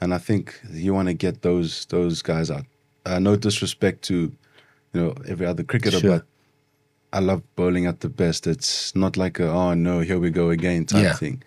[0.00, 2.64] and I think you want to get those those guys out.
[3.04, 4.14] Uh, no disrespect to,
[4.94, 6.10] you know, every other cricketer, Sure.
[6.18, 6.26] but
[7.14, 8.46] I love bowling at the best.
[8.46, 11.12] It's not like a oh no, here we go again type Yeah.
[11.12, 11.42] thing.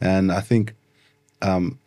[0.00, 0.74] And I think
[1.42, 1.78] um,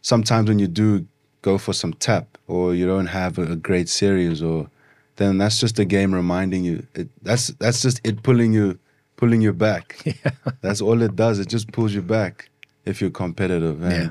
[0.00, 1.06] sometimes when you do
[1.42, 4.68] go for some tap or you don't have a, a great series or
[5.16, 8.78] then that's just the game reminding you it, that's that's just it pulling you
[9.16, 10.02] pulling you back
[10.62, 12.48] that's all it does it just pulls you back
[12.84, 14.10] if you're competitive and Yeah.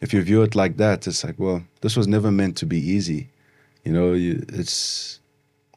[0.00, 2.78] if you view it like that it's like well this was never meant to be
[2.78, 3.28] easy
[3.84, 5.19] you know you, it's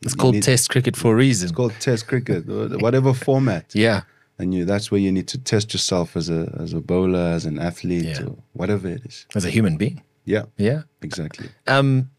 [0.05, 1.45] It's called need- Test cricket for a reason.
[1.47, 2.45] it's called test cricket
[2.85, 4.01] whatever format yeah.
[4.39, 7.45] and you that's where you need to test yourself as a as a bowler as
[7.45, 8.25] an athlete Yeah.
[8.27, 9.97] or whatever it is As a human being.
[10.25, 10.81] yeah Yeah.
[11.01, 12.09] exactly Um,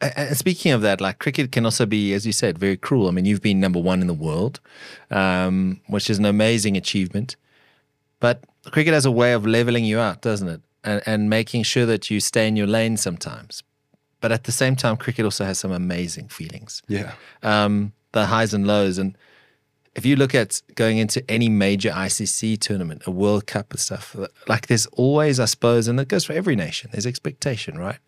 [0.00, 3.08] a- a- speaking of that, like cricket can also be, as you said, very cruel.
[3.08, 4.60] I mean, you've been number one in the world,
[5.10, 7.34] um, which is an amazing achievement.
[8.20, 8.36] But
[8.74, 10.60] cricket has a way of leveling you out, doesn't it?
[10.84, 13.62] And, and making sure that you stay in your lane sometimes.
[14.20, 17.12] But at the same time, cricket also has some amazing feelings, yeah
[17.42, 18.98] um, the highs and lows.
[18.98, 19.16] And
[19.94, 24.16] if you look at going into any major ICC tournament, a World Cup and stuff,
[24.46, 27.98] like there's always, I suppose, and it goes for every nation, there's expectation, right?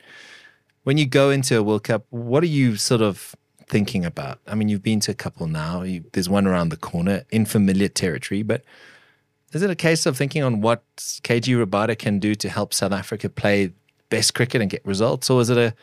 [0.84, 3.34] When you go into a World Cup, what are you sort of
[3.66, 4.40] thinking about?
[4.46, 5.82] I mean, you've been to a couple now.
[5.82, 8.64] You, there's one around the corner in familiar territory, but
[9.52, 12.92] is it a case of thinking on what KG Rabada can do to help South
[12.92, 13.72] Africa play
[14.08, 15.74] best cricket and get results, or is it a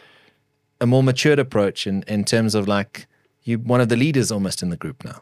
[0.79, 3.07] a more matured approach in, in terms of like
[3.43, 5.21] you one of the leaders almost in the group now?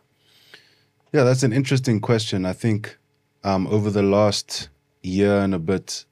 [1.13, 2.45] Yeah, that's an interesting question.
[2.45, 2.97] I think
[3.43, 4.69] um, over the last
[5.01, 6.05] year and a bit,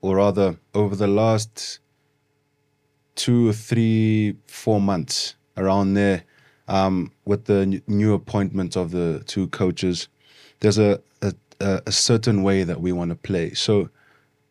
[0.00, 1.80] or rather over the last
[3.14, 6.22] two or three, four months, around there,
[6.68, 10.08] um, with the new appointment of the two coaches,
[10.60, 13.54] there's a a, a a certain way that we want to play.
[13.54, 13.90] So,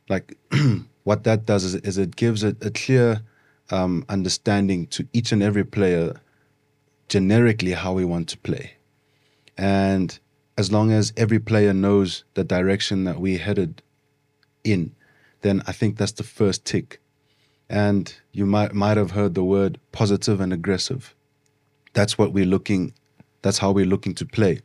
[0.09, 0.37] like,
[1.03, 3.21] what that does is, is it gives it a clear
[3.69, 6.19] um, understanding to each and every player
[7.09, 8.73] generically how we want to play.
[9.57, 10.17] And
[10.57, 13.81] as long as every player knows the direction that we're headed
[14.63, 14.95] in,
[15.41, 16.99] then I think that's the first tick.
[17.69, 21.13] And you might might have heard the word positive and aggressive.
[21.93, 22.93] That's what we're looking
[23.41, 24.61] that's how we're looking to play.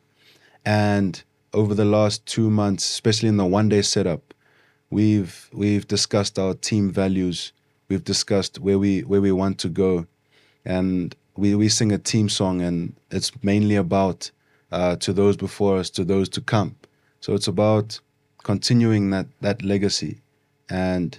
[0.65, 1.23] And
[1.53, 4.35] over the last two months, especially in the one day setup,
[4.91, 7.53] we've we've discussed our team values.
[7.89, 10.07] We've discussed where we where we want to go,
[10.65, 14.31] and we we sing a team song, and it's mainly about
[14.71, 16.77] uh, to those before us, to those to come.
[17.21, 18.01] So it's about
[18.43, 20.21] continuing that that legacy,
[20.69, 21.19] and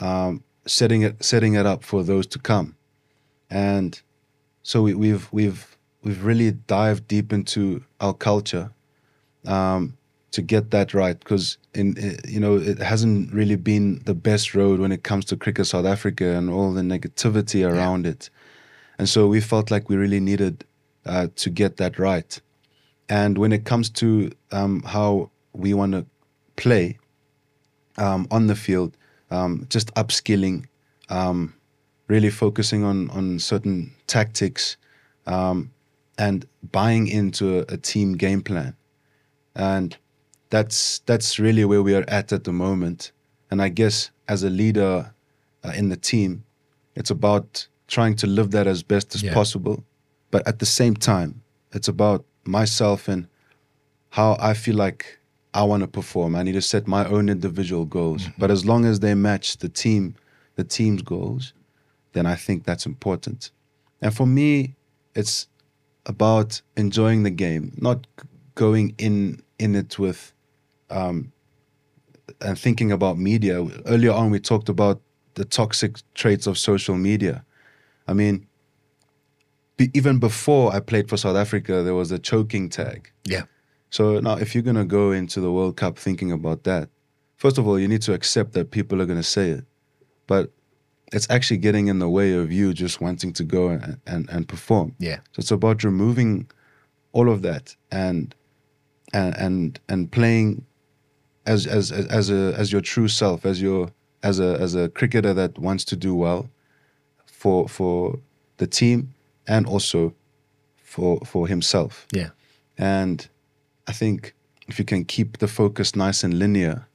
[0.00, 2.76] um, setting it setting it up for those to come,
[3.50, 4.00] and
[4.62, 8.70] so we, we've we've we've really dived deep into our culture.
[9.46, 9.96] Um,
[10.36, 11.96] to get that right because in
[12.28, 15.86] you know it hasn't really been the best road when it comes to cricket South
[15.86, 18.10] Africa and all the negativity around yeah.
[18.10, 18.28] it,
[18.98, 20.62] and so we felt like we really needed
[21.06, 22.38] uh, to get that right.
[23.08, 26.04] And when it comes to um, how we want to
[26.56, 26.98] play
[27.96, 28.94] um, on the field,
[29.30, 30.66] um, just upskilling,
[31.08, 31.54] um,
[32.08, 34.76] really focusing on on certain tactics,
[35.26, 35.70] um,
[36.18, 38.76] and buying into a, a team game plan
[39.56, 39.96] and
[40.56, 43.12] that's that's really where we are at at the moment.
[43.50, 45.12] And I guess as a leader
[45.62, 46.44] uh, in the team,
[46.94, 49.34] it's about trying to live that as best as yeah.
[49.34, 49.84] possible.
[50.30, 51.42] But at the same time,
[51.72, 53.28] it's about myself and
[54.08, 55.18] how I feel like
[55.52, 56.34] I want to perform.
[56.34, 58.22] I need to set my own individual goals.
[58.22, 58.40] Mm-hmm.
[58.40, 60.14] But as long as they match the team,
[60.54, 61.52] the team's goals,
[62.14, 63.50] then I think that's important.
[64.00, 64.74] And for me,
[65.14, 65.48] it's
[66.06, 68.06] about enjoying the game, not
[68.54, 70.32] going in in it with
[70.90, 71.32] um,
[72.40, 73.64] and thinking about media.
[73.86, 75.00] Earlier on, we talked about
[75.34, 77.44] the toxic traits of social media.
[78.08, 78.46] I mean,
[79.76, 83.10] be, even before I played for South Africa, there was a choking tag.
[83.24, 83.44] Yeah.
[83.90, 86.88] So now, if you're going to go into the World Cup thinking about that,
[87.36, 89.64] first of all, you need to accept that people are going to say it.
[90.26, 90.50] But
[91.12, 94.48] it's actually getting in the way of you just wanting to go and, and, and
[94.48, 94.94] perform.
[94.98, 95.16] Yeah.
[95.32, 96.50] So it's about removing
[97.12, 98.34] all of that and
[99.12, 100.66] and and, and playing
[101.46, 103.90] as, as as a as your true self, as your
[104.22, 106.48] as a as a cricketer that wants to do well
[107.26, 108.18] for for
[108.56, 109.14] the team
[109.46, 110.14] and also
[110.82, 112.06] for for himself.
[112.12, 112.30] Yeah.
[112.78, 113.26] And
[113.86, 114.34] I think
[114.68, 116.86] if you can keep the focus nice and linear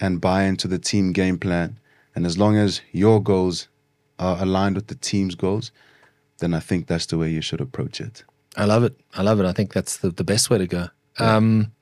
[0.00, 1.78] and buy into the team game plan,
[2.14, 3.68] and as long as your goals
[4.18, 5.72] are aligned with the team's goals,
[6.38, 8.24] then I think that's the way you should approach it.
[8.56, 8.98] I love it.
[9.14, 9.46] I love it.
[9.46, 10.88] I think that's the, the best way to go.
[11.18, 11.72] Um,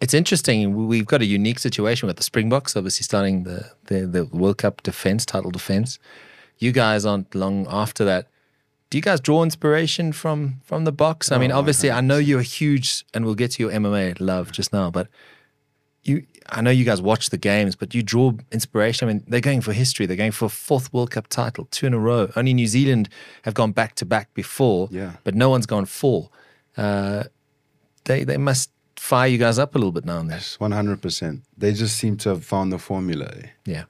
[0.00, 0.88] it's interesting.
[0.88, 4.82] We've got a unique situation with the Springboks, obviously starting the, the, the World Cup
[4.82, 5.98] defense, title defense.
[6.58, 8.28] You guys aren't long after that.
[8.88, 11.30] Do you guys draw inspiration from from the Boks?
[11.30, 14.50] I mean, oh, obviously, I know you're huge, and we'll get to your MMA love
[14.50, 15.06] just now, but
[16.02, 19.08] you, I know you guys watch the games, but you draw inspiration.
[19.08, 20.06] I mean, they're going for history.
[20.06, 22.32] They're going for a fourth World Cup title, two in a row.
[22.34, 23.08] Only New Zealand
[23.42, 25.12] have gone back to back before, yeah.
[25.22, 26.30] but no one's gone four.
[26.76, 27.24] Uh,
[28.04, 28.70] they they must
[29.00, 30.40] fire you guys up a little bit now and then.
[30.58, 31.42] One hundred percent.
[31.56, 33.32] They just seem to have found the formula.
[33.64, 33.84] Yeah,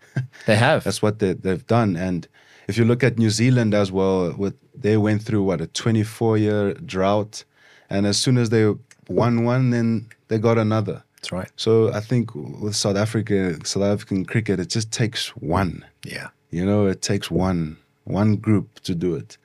[0.47, 0.85] they have.
[0.85, 1.97] That's what they, they've done.
[1.97, 2.29] And
[2.69, 6.39] if you look at New Zealand as well, with they went through what a twenty-four
[6.39, 7.45] year drought,
[7.91, 8.73] and as soon as they
[9.09, 11.03] won one, then they got another.
[11.17, 11.51] That's right.
[11.57, 15.85] So I think with South Africa, South African cricket, it just takes one.
[16.05, 16.29] Yeah.
[16.51, 19.37] You know, it takes one one group to do it.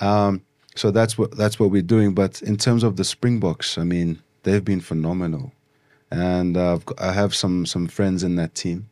[0.00, 0.42] Um,
[0.74, 2.12] so that's what that's what we're doing.
[2.12, 5.52] But in terms of the Springboks, I mean, they've been phenomenal,
[6.10, 8.88] and uh, I have some some friends in that team,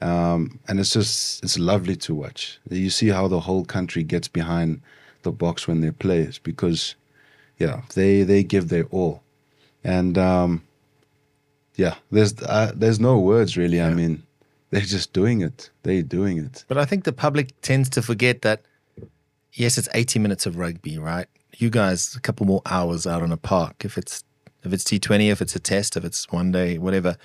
[0.00, 2.58] um, and it's just it's lovely to watch.
[2.70, 4.80] You see how the whole country gets behind
[5.22, 6.94] the Boks when they play, it's because,
[7.58, 9.22] yeah, they they give their all,
[9.84, 10.62] and um,
[11.74, 13.78] yeah, there's uh, there's no words really.
[13.78, 13.88] Yeah.
[13.88, 14.22] I mean,
[14.70, 15.70] they're just doing it.
[15.82, 16.64] They're doing it.
[16.68, 18.62] But I think the public tends to forget that
[19.52, 21.26] yes, it's 80 minutes of rugby, right?
[21.56, 23.84] You guys, a couple more hours out on a park.
[23.84, 24.22] If it's
[24.66, 27.16] if it's T20, if it's a test, if it's one day, whatever.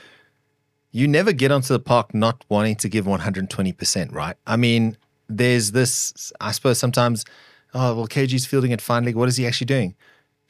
[0.91, 4.35] You never get onto the park not wanting to give 120%, right?
[4.45, 7.25] I mean, there's this, I suppose sometimes,
[7.73, 9.15] oh, well, KG's fielding at fine leg.
[9.15, 9.95] What is he actually doing?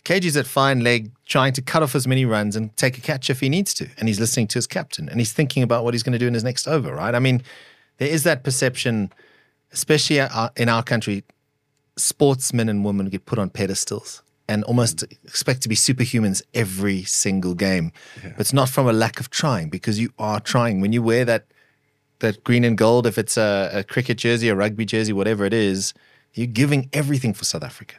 [0.03, 3.29] KG's at fine leg trying to cut off as many runs and take a catch
[3.29, 3.87] if he needs to.
[3.97, 6.27] And he's listening to his captain and he's thinking about what he's going to do
[6.27, 7.13] in his next over, right?
[7.13, 7.43] I mean,
[7.97, 9.13] there is that perception,
[9.71, 11.23] especially uh, in our country,
[11.97, 17.56] sportsmen and women get put on pedestals and almost expect to be superhumans every single
[17.56, 17.93] game.
[18.22, 18.32] Yeah.
[18.36, 20.82] But it's not from a lack of trying because you are trying.
[20.82, 21.43] When you wear that
[22.20, 25.54] that green and gold, if it's a, a cricket jersey, a rugby jersey, whatever it
[25.54, 25.93] is,
[26.34, 27.95] you're giving everything for South Africa.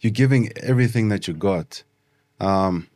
[0.00, 1.82] You're giving everything that you got.
[2.38, 2.88] Um,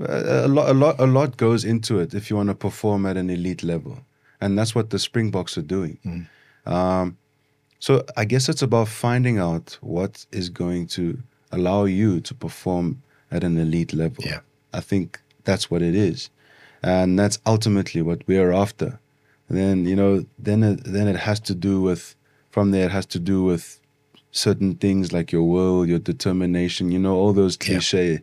[0.00, 3.06] a, a lot, a lot, a lot goes into it if you want to perform
[3.06, 3.94] at an elite level,
[4.40, 5.98] and that's what the Springboks are doing.
[6.04, 6.72] Mm.
[6.72, 7.16] Um,
[7.82, 11.18] so I guess it's about finding out what is going to
[11.50, 13.02] allow you to perform
[13.32, 14.22] at an elite level.
[14.24, 14.38] Yeah.
[14.72, 16.30] I think that's what it is,
[16.84, 19.00] and that's ultimately what we are after.
[19.48, 22.14] And then you know, then it, then it has to do with
[22.50, 22.86] from there.
[22.86, 23.80] It has to do with
[24.30, 26.92] certain things like your will, your determination.
[26.92, 28.22] You know, all those cliche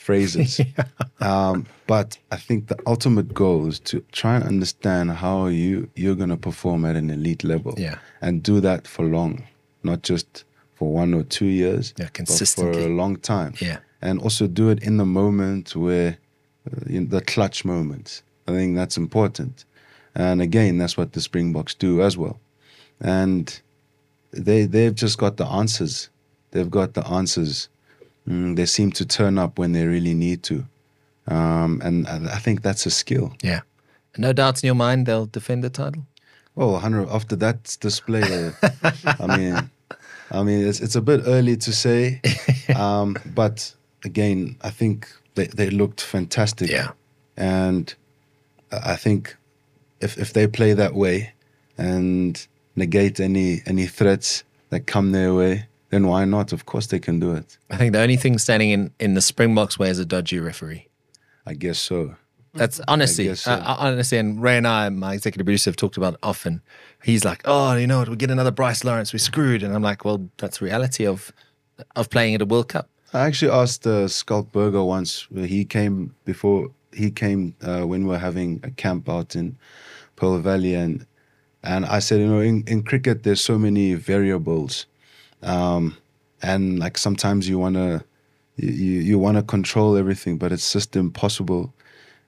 [0.00, 0.60] phrases.
[1.20, 6.16] um, but I think the ultimate goal is to try and understand how you you're
[6.16, 7.74] going to perform at an elite level.
[7.78, 7.98] Yeah.
[8.22, 9.44] and do that for long,
[9.82, 10.44] not just
[10.74, 11.92] for one or two years.
[11.98, 12.72] Yeah, but consistently.
[12.72, 13.78] for a long time Yeah.
[14.00, 16.16] and also do it in the moment where
[16.66, 18.22] uh, in the clutch moments.
[18.48, 19.64] I think that's important.
[20.14, 22.40] And again, that's what the Springboks do as well.
[23.00, 23.60] And
[24.32, 26.10] they they've just got the answers.
[26.52, 27.68] They've got the answers.
[28.28, 30.64] Mm, they seem to turn up when they really need to.
[31.26, 33.34] Um, and I think that's a skill.
[33.42, 33.60] Yeah.
[34.18, 36.06] No doubts in your mind they'll defend the title?
[36.56, 38.52] Oh, 100 after that display, uh,
[39.20, 39.70] I mean,
[40.30, 42.20] I mean, it's it's a bit early to say,
[42.76, 43.72] um, but
[44.04, 46.68] again, I think they, they looked fantastic.
[46.68, 46.90] Yeah.
[47.36, 47.94] and
[48.72, 49.36] I think
[50.00, 51.32] if if they play that way
[51.78, 52.46] and
[52.76, 56.52] negate any any threats that come their way, then why not?
[56.52, 57.58] Of course, they can do it.
[57.70, 60.88] I think the only thing standing in, in the Springboks way is a dodgy referee.
[61.46, 62.14] I guess so.
[62.54, 63.52] That's honestly, guess so.
[63.52, 66.62] uh, honestly, and Ray and I, my executive producer, have talked about it often.
[67.02, 68.08] He's like, "Oh, you know what?
[68.08, 71.32] We get another Bryce Lawrence, we're screwed." And I'm like, "Well, that's reality of
[71.94, 75.30] of playing at a World Cup." I actually asked uh, Schalk Burger once.
[75.30, 79.56] Where he came before he came uh, when we were having a camp out in
[80.16, 81.06] Pearl Valley, and
[81.62, 84.86] and I said, you know, in, in cricket there's so many variables,
[85.42, 85.96] um,
[86.42, 88.04] and like sometimes you wanna
[88.56, 91.72] you you, wanna control everything, but it's just impossible.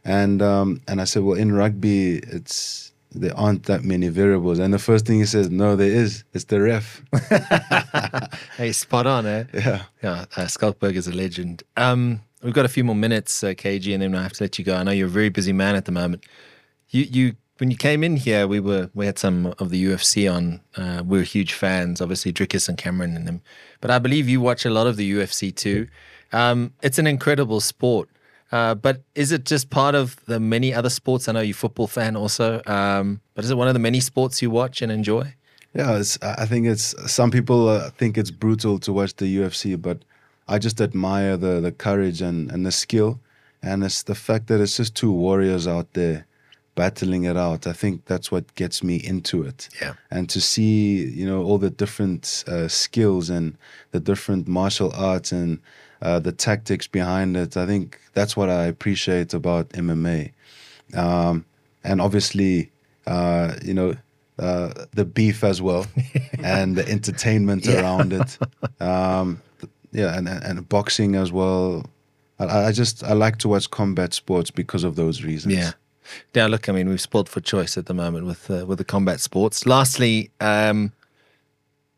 [0.05, 4.59] And um, and I said, well, in rugby it's there aren't that many variables.
[4.59, 6.25] And the first thing he says, no, there is.
[6.33, 7.03] It's the ref.
[8.57, 9.45] Hey, spot on, eh?
[9.53, 9.83] yeah.
[10.03, 11.63] Yeah, uh, Schalk Burger is a legend.
[11.77, 14.59] Um, we've got a few more minutes, uh, KG, and then I have to let
[14.59, 14.77] you go.
[14.77, 16.25] I know you're a very busy man at the moment.
[16.91, 20.33] You, you, when you came in here, we were we had some of the UFC
[20.33, 20.61] on.
[20.77, 23.43] Uh, we were huge fans, obviously Dricus and Cameron and them.
[23.81, 25.89] But I believe you watch a lot of the UFC too.
[26.33, 28.09] Um, it's an incredible sport.
[28.51, 31.27] Uh, but is it just part of the many other sports?
[31.27, 32.61] I know you're a football fan also.
[32.67, 35.35] Um, but is it one of the many sports you watch and enjoy?
[35.75, 40.05] Yeah, I think it's some people uh, think it's brutal to watch the UFC, but
[40.47, 43.21] I just admire the the courage and and the skill,
[43.63, 46.27] and it's the fact that it's just two warriors out there
[46.75, 47.67] battling it out.
[47.67, 49.69] I think that's what gets me into it.
[49.81, 49.95] Yeah.
[50.11, 53.57] and to see you know all the different uh, skills and
[53.91, 55.59] the different martial arts and
[56.03, 57.57] uh, the tactics behind it.
[57.57, 60.33] I think that's what I appreciate about MMA,
[60.95, 61.45] um,
[61.85, 62.71] and obviously,
[63.07, 63.95] uh, you know,
[64.39, 65.87] uh, the beef as well,
[66.43, 68.39] and the entertainment around it.
[68.81, 69.41] Um,
[69.93, 71.87] yeah, and, and and boxing as well.
[72.41, 75.55] I, I just I like to watch combat sports because of those reasons.
[75.55, 75.73] Yeah.
[76.35, 78.85] Yeah, look, I mean, we've sport for choice at the moment with uh, with the
[78.85, 79.67] combat sports.
[79.67, 80.93] Lastly, um,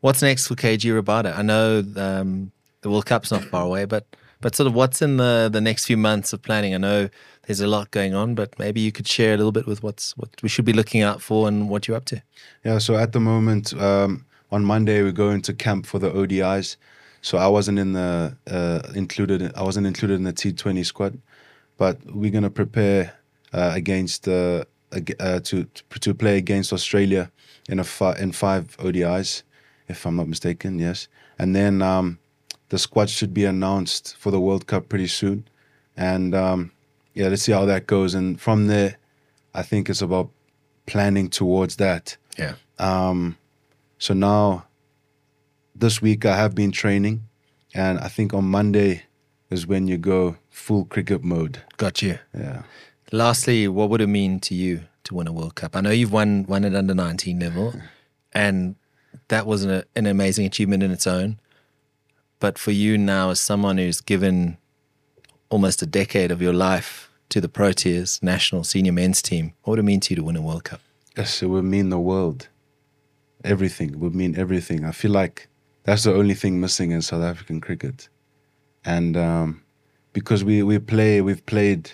[0.01, 1.37] what's next for KG Rabada?
[1.37, 2.51] I know um,
[2.81, 4.05] the World Cup's not far away, but
[4.41, 6.73] but sort of what's in the the next few months of planning?
[6.75, 7.09] I know
[7.47, 10.15] there's a lot going on, but maybe you could share a little bit with what's
[10.17, 12.21] what we should be looking out for and what you're up to.
[12.63, 16.77] Yeah, so at the moment, um, on Monday we go into camp for the ODIs.
[17.21, 19.51] So I wasn't in the uh, included.
[19.55, 21.17] I wasn't included in the T20 squad,
[21.77, 23.13] but we're gonna prepare
[23.53, 24.63] uh, against uh,
[25.19, 25.65] uh, to
[25.99, 27.31] to play against Australia
[27.69, 29.43] in a fi- in five ODIs,
[29.87, 30.79] if I'm not mistaken.
[30.79, 32.19] Yes, and then um,
[32.69, 35.47] the squad should be announced for the World Cup pretty soon,
[35.97, 36.71] and um,
[37.13, 38.13] yeah, let's see how that goes.
[38.13, 38.97] And from there,
[39.53, 40.29] I think it's about
[40.85, 42.17] planning towards that.
[42.37, 42.55] Yeah.
[42.77, 43.37] Um,
[43.97, 44.65] so now,
[45.75, 47.27] this week I have been training,
[47.73, 49.03] and I think on Monday
[49.49, 51.61] is when you go full cricket mode.
[51.77, 52.19] Got you.
[52.37, 52.63] Yeah.
[53.11, 55.75] Lastly, what would it mean to you to win a World Cup?
[55.75, 57.73] I know you've won won it under 19 level,
[58.33, 58.75] and
[59.27, 61.39] that was an, an amazing achievement in its own.
[62.39, 64.57] But for you now, as someone who's given
[65.49, 69.79] almost a decade of your life to the Proteas national senior men's team, what would
[69.79, 70.81] it mean to you to win a World Cup?
[71.15, 72.49] Yes, it would mean the world.
[73.43, 74.83] Everything it would mean everything.
[74.83, 75.47] I feel like
[75.83, 78.09] that's the only thing missing in South African cricket,
[78.83, 79.63] and um,
[80.11, 81.91] because we we play, we've played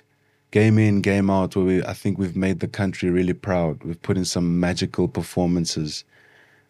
[0.51, 3.83] game in, game out, where we, I think we've made the country really proud.
[3.83, 6.03] We've put in some magical performances.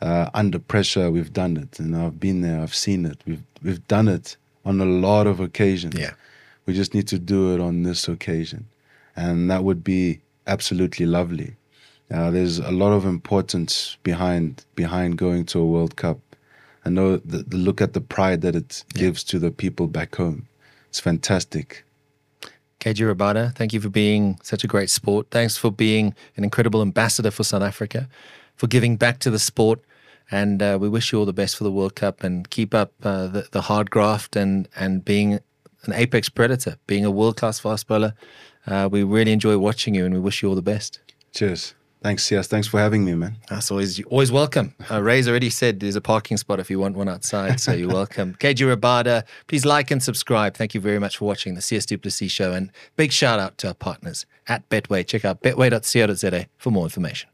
[0.01, 1.79] Uh, under pressure, we've done it.
[1.79, 3.21] And I've been there, I've seen it.
[3.25, 5.95] We've we've done it on a lot of occasions.
[5.97, 6.13] Yeah.
[6.65, 8.67] We just need to do it on this occasion.
[9.15, 11.55] And that would be absolutely lovely.
[12.11, 16.19] Uh, there's a lot of importance behind behind going to a World Cup.
[16.84, 19.01] I know the, the look at the pride that it yeah.
[19.01, 20.47] gives to the people back home.
[20.89, 21.86] It's fantastic.
[22.82, 25.27] KG Rabada, thank you for being such a great sport.
[25.29, 28.09] Thanks for being an incredible ambassador for South Africa,
[28.55, 29.79] for giving back to the sport.
[30.32, 32.91] And uh, we wish you all the best for the World Cup and keep up
[33.03, 35.34] uh, the, the hard graft and, and being
[35.84, 38.15] an apex predator, being a world class fast bowler.
[38.65, 40.99] Uh, we really enjoy watching you and we wish you all the best.
[41.34, 41.75] Cheers.
[42.02, 42.47] Thanks, yes.
[42.47, 43.38] Thanks for having me, man.
[43.47, 44.74] That's always always welcome.
[44.89, 47.89] Uh, Ray's already said there's a parking spot if you want one outside, so you're
[47.89, 48.34] welcome.
[48.39, 50.56] KG Rabada, please like and subscribe.
[50.56, 53.60] Thank you very much for watching the CS du Plessis show, and big shout out
[53.60, 55.06] to our partners at Betway.
[55.06, 57.30] Check out betway.co.za for more information.